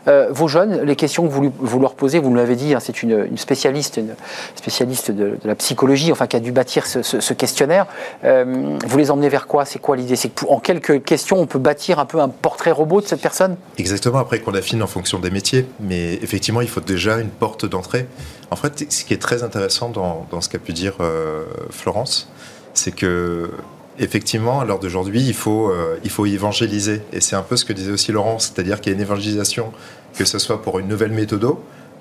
[0.09, 2.80] Euh, vos jeunes, les questions que vous, vous leur posez, vous nous l'avez dit, hein,
[2.80, 4.14] c'est une, spécialiste, une
[4.57, 7.86] spécialiste de, la psychologie, enfin qui a dû bâtir ce, questionnaire.
[8.24, 9.64] Euh, vous les emmenez vers quoi?
[9.64, 10.16] C'est quoi l'idée?
[10.16, 13.57] C'est qu'en quelques questions, on peut bâtir un peu un portrait robot de cette personne?
[13.78, 14.18] Exactement.
[14.18, 18.07] Après qu'on affine en fonction des métiers, mais effectivement, il faut déjà une porte d'entrée.
[18.50, 22.28] En fait, ce qui est très intéressant dans, ce qu'a pu dire euh, Florence,
[22.74, 23.50] c'est que
[23.99, 27.03] effectivement, à l'heure d'aujourd'hui, il, faut, euh, il faut évangéliser.
[27.12, 29.72] Et c'est un peu ce que disait aussi Laurence, c'est-à-dire qu'il y a une évangélisation,
[30.16, 31.45] que ce soit pour une nouvelle méthode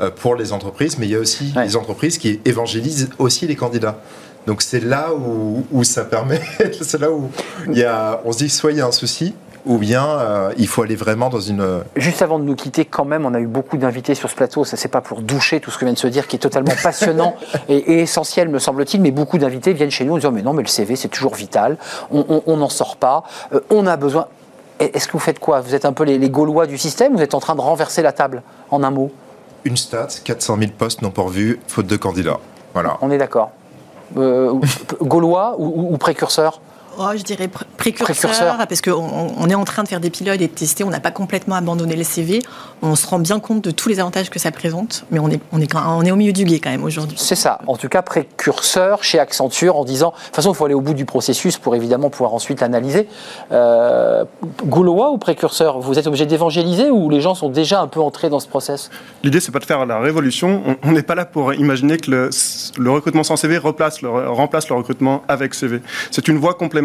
[0.02, 3.56] euh, pour les entreprises, mais il y a aussi les entreprises qui évangélisent aussi les
[3.56, 4.02] candidats.
[4.48, 6.42] Donc c'est là où, ça permet,
[6.82, 7.30] c'est là où
[7.68, 9.36] il y a, on se dit soit il y a un souci,
[9.66, 11.84] ou bien euh, il faut aller vraiment dans une...
[11.96, 14.66] Juste avant de nous quitter, quand même, on a eu beaucoup d'invités sur ce plateau,
[14.66, 16.74] ça c'est pas pour doucher tout ce que vient de se dire, qui est totalement
[16.84, 17.36] passionnant
[17.70, 20.64] et, essentiel, me semble-t-il, mais beaucoup d'invités viennent chez nous en disant, mais non, mais
[20.64, 21.78] le CV c'est toujours vital,
[22.12, 24.28] on n'en sort pas, euh, on a besoin...
[24.80, 25.62] Est-ce que vous faites quoi?
[25.62, 27.16] Vous êtes un peu les, Gaulois du système?
[27.16, 28.42] Vous êtes en train de renverser la table,
[28.72, 29.12] en un mot?
[29.64, 32.40] Une stat, 400 000 postes non pourvus, faute de candidats.
[32.74, 32.98] Voilà.
[33.02, 33.52] On est d'accord.
[34.18, 34.54] Euh,
[35.04, 36.62] Gaulois ou, ou précurseur
[36.98, 40.48] Oh, je dirais précurseur, parce qu'on on est en train de faire des pilotes et
[40.48, 40.84] de tester.
[40.84, 42.40] On n'a pas complètement abandonné le CV.
[42.82, 45.40] On se rend bien compte de tous les avantages que ça présente, mais on est,
[45.52, 47.18] on est, on est au milieu du guet quand même aujourd'hui.
[47.20, 47.60] C'est ça.
[47.68, 50.82] En tout cas, précurseur chez Accenture en disant, de toute façon, il faut aller au
[50.82, 53.08] bout du processus pour évidemment pouvoir ensuite l'analyser.
[53.52, 54.26] Euh,
[54.66, 58.30] Gaulois ou précurseur Vous êtes obligé d'évangéliser ou les gens sont déjà un peu entrés
[58.30, 58.90] dans ce process?
[59.24, 60.78] L'idée, c'est pas de faire la révolution.
[60.84, 62.30] On n'est pas là pour imaginer que le,
[62.78, 65.82] le recrutement sans CV replace le, remplace le recrutement avec CV.
[66.12, 66.81] C'est une voie complémentaire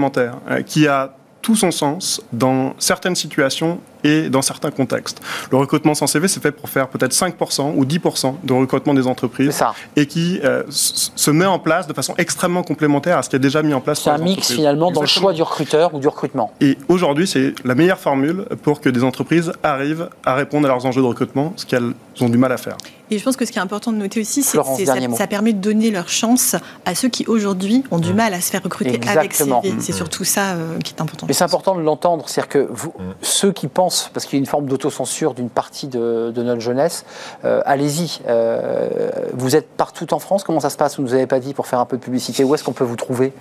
[0.48, 5.20] euh, qui a tout son sens dans certaines situations et dans certains contextes.
[5.50, 9.06] Le recrutement sans CV, c'est fait pour faire peut-être 5% ou 10% de recrutement des
[9.06, 9.62] entreprises
[9.96, 13.40] et qui euh, se met en place de façon extrêmement complémentaire à ce qui est
[13.40, 14.00] déjà mis en place.
[14.00, 16.52] C'est un mix finalement dans le choix du recruteur ou du recrutement.
[16.60, 20.86] Et aujourd'hui, c'est la meilleure formule pour que des entreprises arrivent à répondre à leurs
[20.86, 22.76] enjeux de recrutement, ce qu'elles ont du mal à faire.
[23.10, 25.26] Et je pense que ce qui est important de noter aussi, c'est que ça, ça,
[25.28, 28.16] permet de donner leur chance à ceux qui aujourd'hui ont du mmh.
[28.16, 29.52] mal à se faire recruter avec CV.
[29.78, 31.26] C'est surtout ça euh, qui est important.
[31.28, 33.02] Mais c'est important de l'entendre, c'est-à-dire que vous, mmh.
[33.22, 37.04] ceux qui pensent, parce qu'il y a une forme d'autocensure d'une partie de, notre jeunesse,
[37.44, 38.20] euh, allez-y.
[38.28, 38.88] Euh,
[39.34, 40.96] vous êtes partout en France, comment ça se passe?
[40.96, 42.44] Vous ne nous avez pas dit pour faire un peu de publicité.
[42.44, 43.32] Où est-ce qu'on peut vous trouver?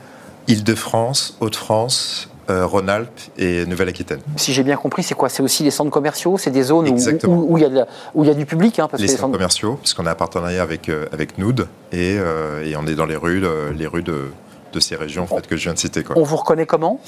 [0.47, 4.19] Île-de-France, Hauts-de-France, euh, Rhône-Alpes et Nouvelle-Aquitaine.
[4.35, 5.29] Si j'ai bien compris, c'est quoi?
[5.29, 8.87] C'est aussi les centres commerciaux C'est des zones où, il y, a du public hein,
[8.87, 12.75] parce Les centres, commerciaux, puisqu'on a un partenariat avec, euh, avec Nood et, euh, et,
[12.75, 13.43] on est dans les rues,
[13.75, 14.25] les rues de,
[14.73, 16.03] de ces régions en fait, que je viens de citer.
[16.03, 16.15] Quoi.
[16.19, 16.99] On vous reconnaît comment?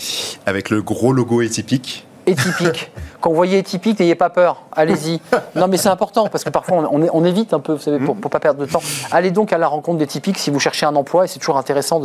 [0.48, 2.92] Avec le gros logo étypique étypique.
[3.22, 5.20] Quand vous voyez étypique, n'ayez pas peur, allez-y.
[5.56, 8.16] Non, mais c'est important parce que parfois on, on, évite un peu, vous savez, pour
[8.16, 8.82] ne pas perdre de temps.
[9.12, 11.58] Allez donc à la rencontre des typiques si vous cherchez un emploi et c'est toujours
[11.58, 12.00] intéressant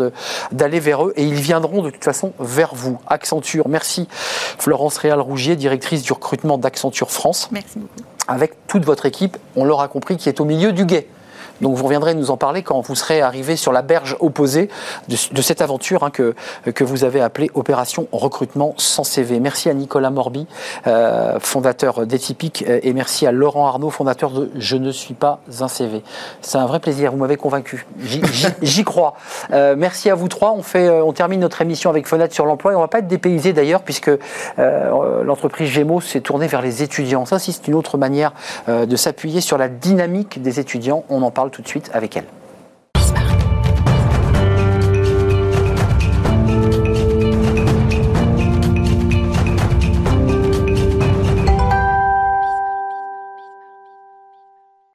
[0.52, 2.98] d'aller vers eux et ils viendront de toute façon vers vous.
[3.06, 7.48] Accenture, merci Florence Réal-Rougier, directrice du recrutement d'Accenture France.
[7.52, 7.92] Merci beaucoup.
[8.28, 11.08] Avec toute votre équipe, on l'aura compris, qui est au milieu du guet.
[11.62, 14.68] Donc vous reviendrez nous en parler quand vous serez arrivé sur la berge opposée
[15.08, 16.34] de, cette aventure hein, que,
[16.74, 19.38] que vous avez appelée Opération Recrutement sans CV.
[19.38, 20.48] Merci à Nicolas Morbi,
[20.88, 25.38] euh, fondateur d'Etypique, euh, et merci à Laurent Arnaud, fondateur de Je ne suis pas
[25.60, 26.02] un CV.
[26.40, 27.86] C'est un vrai plaisir, vous m'avez convaincu.
[28.62, 29.14] J'y crois.
[29.52, 30.52] Euh, merci à vous trois.
[30.52, 32.98] On, fait, on termine notre émission avec Fenêtre sur l'emploi et on ne va pas
[32.98, 34.10] être dépaysé d'ailleurs puisque
[34.58, 37.24] l'entreprise Gémeaux s'est tournée vers les étudiants.
[37.24, 38.32] Ça, c'est une autre manière
[38.68, 41.04] de s'appuyer sur la dynamique des étudiants.
[41.08, 42.26] On en parle tout de suite avec elle.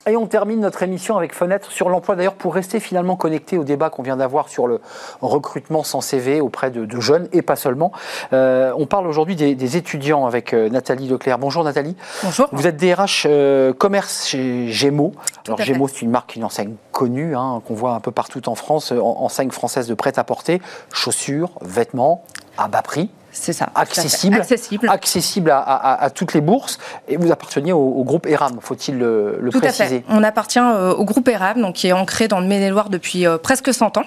[0.08, 2.16] Et on termine notre émission avec Fenêtre sur l'emploi.
[2.16, 4.80] D'ailleurs, pour rester finalement connecté au débat qu'on vient d'avoir sur le
[5.22, 7.92] recrutement sans CV auprès de, jeunes et pas seulement,
[8.32, 11.38] euh, on parle aujourd'hui des, étudiants avec euh, Nathalie Leclerc.
[11.38, 11.96] Bonjour Nathalie.
[12.24, 12.48] Bonjour.
[12.54, 15.12] Vous êtes DRH euh, commerce chez Gémeaux.
[15.46, 18.56] Alors Gémeaux, c'est une marque, une enseigne connue hein, qu'on voit un peu partout en
[18.56, 20.62] France, enseigne française de prêt-à-porter,
[20.94, 22.24] chaussures, vêtements
[22.58, 23.10] à bas prix.
[23.40, 23.70] C'est ça.
[23.76, 26.78] Accessible, accessible, accessible à, toutes les bourses.
[27.08, 30.04] Et vous apparteniez au, groupe ERAM, faut-il le, le Tout préciser à fait.
[30.10, 33.38] On appartient euh, au groupe ERAM, donc, qui est ancré dans le Maine-et-Loire depuis euh,
[33.38, 34.04] presque 100 ans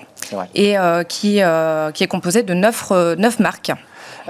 [0.55, 1.41] et euh, qui,
[1.95, 3.73] qui est composé de 9, 9 marques.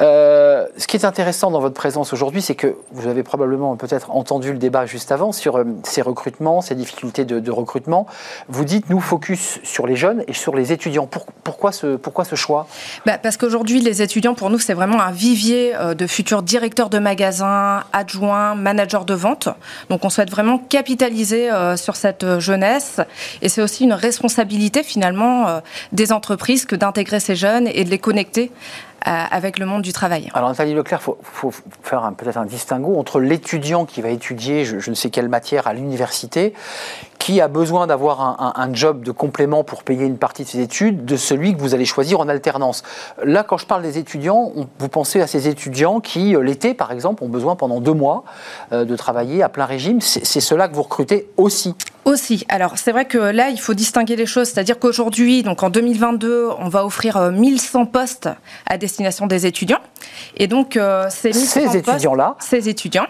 [0.00, 4.10] Euh, ce qui est intéressant dans votre présence aujourd'hui, c'est que vous avez probablement peut-être
[4.10, 8.06] entendu le débat juste avant sur euh, ces recrutements, ces difficultés de, recrutement.
[8.48, 11.08] Vous dites, nous, focus sur les jeunes et sur les étudiants.
[11.42, 12.66] pourquoi, ce, pourquoi ce choix?
[13.04, 16.90] Bah, Parce qu'aujourd'hui, les étudiants, pour nous, c'est vraiment un vivier euh, de futurs directeurs
[16.90, 19.48] de magasins, adjoints, managers de vente.
[19.90, 23.00] Donc, on souhaite vraiment capitaliser sur cette jeunesse.
[23.42, 25.60] Et c'est aussi une responsabilité, finalement,
[25.92, 28.52] des entreprises que d'intégrer ces jeunes et de les connecter
[29.04, 30.28] avec le monde du travail.
[30.34, 34.90] Alors Nathalie Leclerc, il faut, faire peut-être un distinguo entre l'étudiant qui va étudier je,
[34.90, 36.54] ne sais quelle matière à l'université,
[37.18, 41.04] qui a besoin d'avoir un, job de complément pour payer une partie de ses études,
[41.04, 42.82] de celui que vous allez choisir en alternance.
[43.22, 46.92] Là, quand je parle des étudiants, vous pensez à ces étudiants qui, euh, l'été par
[46.92, 48.24] exemple, ont besoin pendant deux mois
[48.72, 50.00] euh, de travailler à plein régime.
[50.00, 51.74] C'est cela que vous recrutez aussi
[52.04, 52.44] aussi.
[52.48, 54.48] Alors, c'est vrai que là, il faut distinguer les choses.
[54.48, 58.28] C'est-à-dire qu'aujourd'hui, donc en 2022, on va offrir 1100 euh, postes
[58.66, 59.80] à destination des étudiants.
[60.36, 63.06] Et donc, euh, ces, ces étudiants-là Ces étudiants.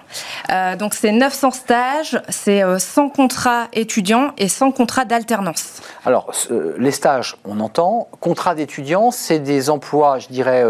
[0.50, 5.80] Euh, donc, c'est 900 stages, c'est 100 contrats étudiants et 100 contrats d'alternance.
[6.04, 6.32] Alors,
[6.78, 8.08] les stages, on entend.
[8.20, 10.64] Contrats d'étudiants, c'est des emplois, je dirais,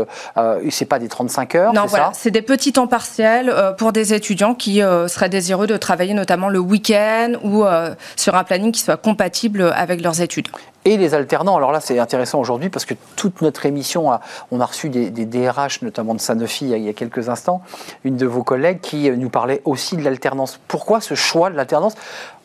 [0.70, 4.54] c'est pas des 35 heures, Non, voilà, c'est des petits temps partiels pour des étudiants
[4.54, 7.64] qui seraient désireux de travailler notamment le week-end ou
[8.16, 10.48] sur un planning qui soit compatible avec leurs études
[10.84, 11.56] et les alternants.
[11.56, 14.10] Alors là, c'est intéressant aujourd'hui parce que toute notre émission,
[14.50, 17.62] on a reçu des, DRH, notamment de Sanofi il y a quelques instants,
[18.04, 20.58] une de vos collègues qui nous parlait aussi de l'alternance.
[20.68, 21.94] Pourquoi ce choix de l'alternance?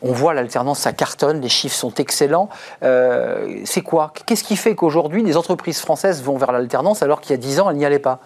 [0.02, 2.48] On voit l'alternance, ça cartonne, les chiffres sont excellents.
[2.82, 4.12] Euh, c'est quoi?
[4.26, 7.60] Qu'est-ce qui fait qu'aujourd'hui, les entreprises françaises vont vers l'alternance alors qu'il y a 10
[7.60, 8.20] ans, elles n'y allaient pas?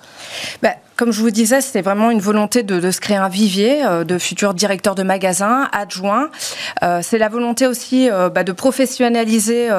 [0.62, 4.04] Bah, Comme je vous disais, c'est vraiment une volonté de, se créer un vivier euh,
[4.04, 6.28] de futurs directeurs de magasins, adjoints.
[6.82, 9.70] Euh, c'est la volonté aussi bah, de professionnaliser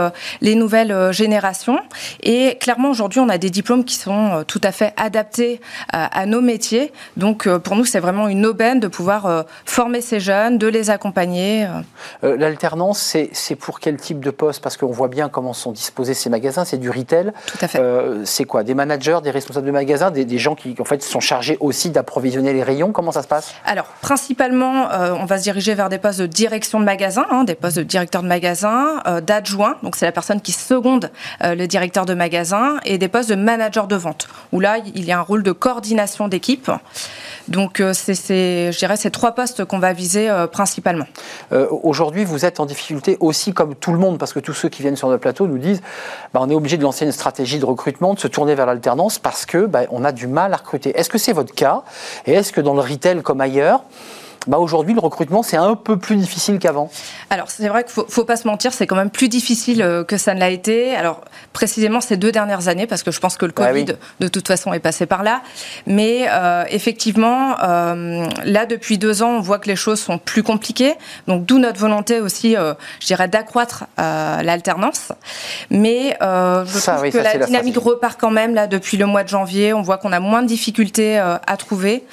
[0.41, 1.77] les nouvelles générations.
[2.23, 6.41] Et clairement, aujourd'hui, on a des diplômes qui sont tout à fait adaptés à nos
[6.41, 6.91] métiers.
[7.17, 11.67] Donc, pour nous, c'est vraiment une aubaine de pouvoir former ces jeunes, de les accompagner.
[12.23, 14.63] L'alternance, c'est pour quel type de poste?
[14.63, 16.65] Parce qu'on voit bien comment sont disposés ces magasins.
[16.65, 17.31] C'est du retail.
[17.45, 17.81] Tout à fait.
[18.23, 18.63] c'est quoi?
[18.63, 21.89] Des managers, des responsables de magasins, des, des gens qui en fait sont chargés aussi
[21.89, 22.91] d'approvisionner les rayons.
[22.91, 23.53] Comment ça se passe?
[23.65, 27.55] Alors, principalement, on va se diriger vers des postes de direction de magasin, hein, des
[27.55, 31.11] postes de directeur de magasin, euh, d'adjoint, donc c'est la personne qui seconde
[31.43, 35.05] euh, le directeur de magasin, et des postes de manager de vente, où là, il
[35.05, 36.71] y a un rôle de coordination d'équipe.
[37.47, 41.05] Donc, euh, c'est, je dirais, ces trois postes qu'on va viser principalement.
[41.51, 44.81] aujourd'hui, vous êtes en difficulté aussi comme tout le monde, parce que tous ceux qui
[44.81, 45.81] viennent sur notre plateau nous disent
[46.33, 49.19] bah, on est obligé de lancer une stratégie de recrutement, de se tourner vers l'alternance,
[49.19, 50.93] parce que bah, on a du mal à recruter.
[51.01, 51.81] Est-ce que c'est votre cas?
[52.27, 53.81] Et est-ce que dans le retail comme ailleurs,
[54.47, 56.89] bah aujourd'hui, le recrutement, c'est un peu plus difficile qu'avant.
[57.29, 59.83] Alors, c'est vrai qu'il ne faut, faut, pas se mentir, c'est quand même plus difficile
[59.83, 60.95] euh, que ça ne l'a été.
[60.95, 61.21] Alors,
[61.53, 63.85] précisément ces deux dernières années, parce que je pense que le Covid,
[64.19, 65.41] de toute façon, est passé par là.
[65.85, 70.41] Mais euh, effectivement, euh, là, depuis deux ans, on voit que les choses sont plus
[70.41, 70.95] compliquées.
[71.27, 72.55] Donc, d'où notre volonté aussi,
[72.99, 75.11] je dirais, d'accroître l'alternance.
[75.69, 79.73] Mais je trouve que la dynamique repart quand même, là, depuis le mois de janvier.
[79.73, 82.03] On voit qu'on a moins de difficultés à trouver.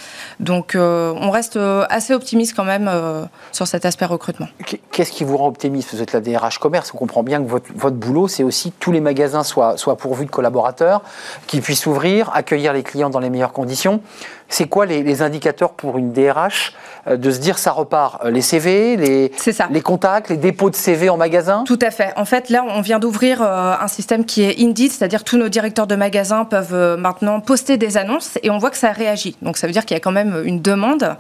[0.40, 1.58] Donc, on reste
[1.88, 4.48] assez optimiste quand même euh, sur cet aspect recrutement.
[4.92, 5.94] Qu'est-ce qui vous rend optimiste?
[5.94, 9.00] Vous êtes la DRH commerce, on comprend bien que votre, boulot, c'est aussi tous les
[9.00, 11.02] magasins soient, soient pourvus de collaborateurs,
[11.46, 14.02] qui puissent ouvrir, accueillir les clients dans les meilleures conditions.
[14.48, 16.72] C'est quoi les, indicateurs pour une DRH
[17.06, 19.32] euh, de se dire ça repart euh, Les CV, les,
[19.70, 21.64] les contacts, les dépôts de CV en magasin?
[21.66, 22.12] Tout à fait.
[22.16, 25.48] En fait, là, on vient d'ouvrir euh, un système qui est Indeed, c'est-à-dire tous nos
[25.48, 29.36] directeurs de magasins peuvent maintenant poster des annonces et on voit que ça réagit.
[29.42, 31.16] Donc ça veut dire qu'il y a quand même une demande.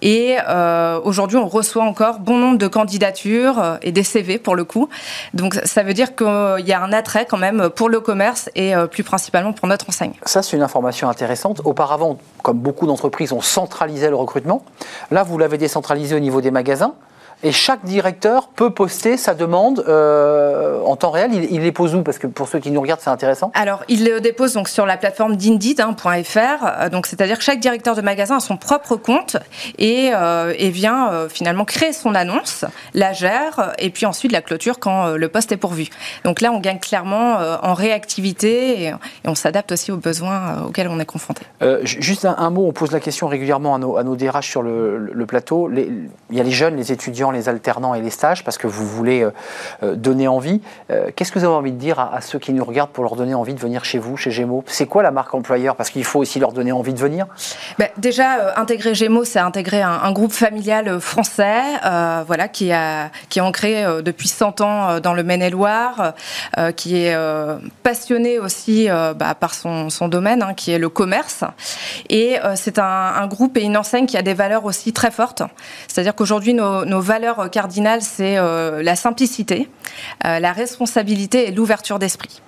[0.00, 0.36] Et
[1.04, 4.88] aujourd'hui, on reçoit encore bon nombre de candidatures et des CV pour le coup.
[5.34, 8.72] Donc ça veut dire qu'il y a un attrait quand même pour le commerce et
[8.90, 10.12] plus principalement pour notre enseigne.
[10.24, 11.60] Ça, c'est une information intéressante.
[11.64, 14.62] Auparavant, comme beaucoup d'entreprises ont centralisé le recrutement.
[15.10, 16.94] Là, vous l'avez décentralisé au niveau des magasins.
[17.42, 21.32] Et chaque directeur peut poster sa demande euh, en temps réel.
[21.32, 22.02] Il, les pose où?
[22.02, 23.50] Parce que pour ceux qui nous regardent, c'est intéressant.
[23.54, 26.38] Alors, il le dépose donc sur la plateforme d'indeed.fr.
[26.38, 29.38] Hein, donc, c'est-à-dire que chaque directeur de magasin a son propre compte
[29.78, 34.42] et, euh, et vient euh, finalement créer son annonce, la gère et puis ensuite la
[34.42, 35.88] clôture quand le poste est pourvu.
[36.24, 40.98] Donc là, on gagne clairement en réactivité et, on s'adapte aussi aux besoins auxquels on
[40.98, 41.42] est confronté.
[41.84, 44.98] juste un, mot, on pose la question régulièrement à nos, à nos DRH sur le,
[44.98, 45.68] le plateau.
[45.68, 45.90] Les,
[46.30, 48.86] il y a les jeunes, les étudiants les alternants et les stages, parce que vous
[48.86, 49.30] voulez euh,
[49.82, 50.60] euh, donner envie.
[50.90, 53.16] Euh, qu'est-ce que vous avez envie de dire à, ceux qui nous regardent pour leur
[53.16, 54.64] donner envie de venir chez vous, chez Gémeaux?
[54.66, 55.76] C'est quoi la marque employeur?
[55.76, 57.26] Parce qu'il faut aussi leur donner envie de venir.
[57.78, 61.62] Ben, déjà, intégrer Gémeaux, c'est intégrer un, groupe familial français,
[62.26, 66.14] voilà, qui, a, qui est ancré depuis 100 ans dans le Maine-et-Loire,
[66.76, 67.16] qui est
[67.82, 71.44] passionné aussi bah, par son, son domaine, hein, qui est le commerce.
[72.08, 75.42] Et c'est un, groupe et une enseigne qui a des valeurs aussi très fortes.
[75.86, 79.68] C'est-à-dire qu'aujourd'hui, nos, nos valeurs valeur cardinale, c'est euh, la simplicité,
[80.24, 82.40] euh, la responsabilité et l'ouverture d'esprit.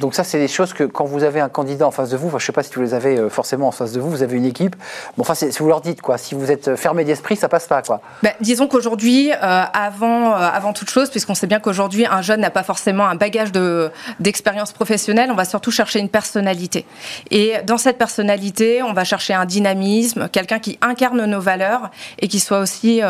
[0.00, 2.30] Donc ça, c'est des choses que quand vous avez un candidat en face de vous,
[2.30, 4.22] je ne sais pas si vous les avez euh, forcément en face de vous, vous
[4.22, 4.74] avez une équipe.
[5.16, 7.82] Bon, enfin, si vous leur dites quoi, si vous êtes fermé d'esprit, ça passe pas
[7.82, 8.00] quoi.
[8.22, 12.62] Ben, disons qu'aujourd'hui, avant, avant toute chose, puisqu'on sait bien qu'aujourd'hui un jeune n'a pas
[12.62, 16.86] forcément un bagage de d'expérience professionnelle, on va surtout chercher une personnalité.
[17.30, 22.28] Et dans cette personnalité, on va chercher un dynamisme, quelqu'un qui incarne nos valeurs et
[22.28, 23.02] qui soit aussi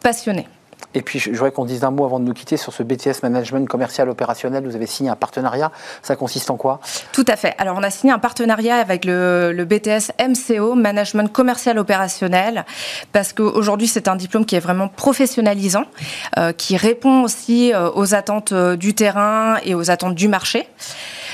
[0.00, 0.46] passionné.
[0.96, 3.22] Et puis, je voudrais qu'on dise un mot avant de nous quitter sur ce BTS
[3.22, 4.64] Management Commercial Opérationnel.
[4.64, 5.70] Vous avez signé un partenariat.
[6.02, 6.80] Ça consiste en quoi?
[7.12, 7.54] Tout à fait.
[7.58, 12.64] Alors, on a signé un partenariat avec le, BTS MCO, Management Commercial Opérationnel,
[13.12, 15.84] parce qu'aujourd'hui, c'est un diplôme qui est vraiment professionnalisant,
[16.38, 20.66] euh, qui répond aussi euh, aux attentes euh, du terrain et aux attentes du marché.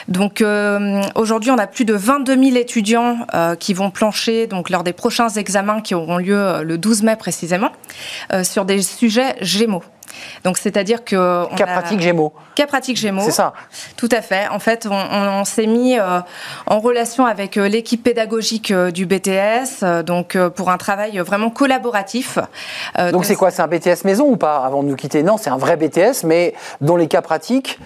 [0.09, 4.71] Donc euh, aujourd'hui, on a plus de 22 000 étudiants euh, qui vont plancher donc
[4.71, 7.71] lors des prochains examens qui auront lieu euh, le 12 mai précisément
[8.43, 9.83] sur des sujets Gémeaux.
[10.45, 11.55] Donc, c'est-à-dire que.
[11.57, 12.33] Cas pratique Gémeaux.
[12.55, 13.23] Cas pratique Gémeaux.
[13.25, 13.53] C'est ça.
[13.97, 14.49] Tout à fait.
[14.49, 16.21] En fait, on, s'est mis euh,
[16.67, 22.39] en relation avec euh, l'équipe pédagogique euh, du BTS, donc pour un travail vraiment collaboratif.
[23.13, 23.51] donc, c'est quoi?
[23.51, 26.25] C'est un BTS maison ou pas Avant de nous quitter, non, c'est un vrai BTS,
[26.25, 27.79] mais dont les cas pratiques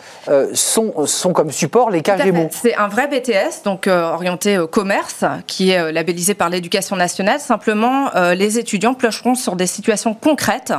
[0.55, 2.49] sont, sont comme support les cas Gémeaux.
[2.51, 7.41] C'est un vrai BTS, donc orienté commerce, qui est labellisé par l'éducation nationale.
[7.41, 10.73] Simplement, les étudiants piocheront sur des situations concrètes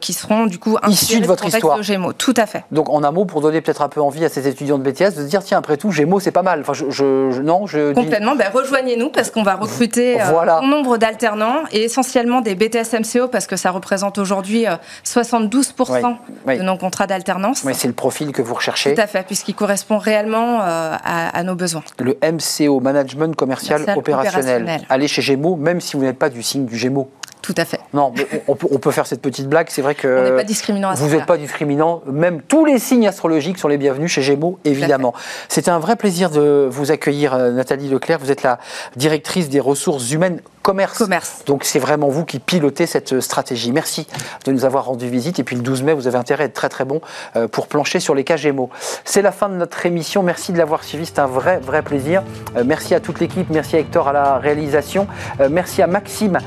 [0.00, 1.82] qui seront du coup coup issu de votre histoire.
[1.82, 2.64] Gémeaux, tout à fait.
[2.70, 5.16] Donc en un mot, pour donner peut-être un peu envie à ces étudiants de BTS
[5.16, 6.60] de se dire tiens après tout Gémeaux c'est pas mal.
[6.60, 8.36] Enfin je, non je complètement.
[8.36, 13.46] Ben, rejoignez-nous parce qu'on va recruter un nombre d'alternants et essentiellement des BTS MCO parce
[13.46, 14.66] que ça représente aujourd'hui
[15.04, 16.16] 72%
[16.46, 17.62] de nos contrats d'alternance.
[17.64, 18.94] Oui, c'est le profil que vous recherchez.
[18.94, 21.82] Tout à fait, puisqu'il correspond réellement à, nos besoins.
[21.98, 24.80] Le MCO, Management Commercial opérationnel.
[24.88, 27.10] Allez chez Gémeaux, même si vous n'êtes pas du signe du Gémeaux.
[27.52, 27.80] Tout à fait.
[27.94, 29.66] Non, mais on, peut, faire cette petite blague.
[29.70, 30.06] C'est vrai que.
[30.06, 32.02] On n'est pas discriminant à Vous n'êtes pas discriminant.
[32.06, 35.14] Même tous les signes astrologiques sont les bienvenus chez Gémeaux, évidemment.
[35.48, 38.20] C'était un vrai plaisir de vous accueillir, euh, Nathalie Leclerc.
[38.20, 38.58] Vous êtes la
[38.94, 41.02] directrice des ressources humaines commerce.
[41.46, 43.72] Donc c'est vraiment vous qui pilotez cette stratégie.
[43.72, 44.06] Merci
[44.44, 45.38] de nous avoir rendu visite.
[45.38, 47.00] Et puis le 12 mai, vous avez intérêt à être très très bon
[47.36, 48.70] euh, pour plancher sur les cas Gémeaux.
[49.04, 50.22] C'est la fin de notre émission.
[50.22, 51.06] Merci de l'avoir suivi.
[51.06, 52.22] C'est un vrai vrai plaisir.
[52.56, 53.48] Euh, merci à toute l'équipe.
[53.50, 55.06] Merci à Hector à la réalisation.
[55.40, 56.38] Euh, merci à Maxime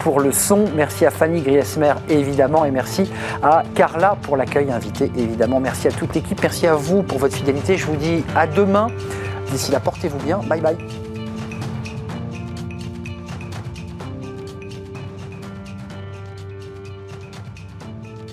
[0.00, 0.64] pour le son.
[0.74, 2.64] Merci à Fanny Griesmer évidemment.
[2.64, 3.10] Et merci
[3.42, 5.60] à Carla pour l'accueil invité évidemment.
[5.60, 6.40] Merci à toute l'équipe.
[6.42, 7.76] Merci à vous pour votre fidélité.
[7.76, 8.88] Je vous dis à demain.
[9.50, 10.38] D'ici là, portez-vous bien.
[10.38, 11.07] Bye bye.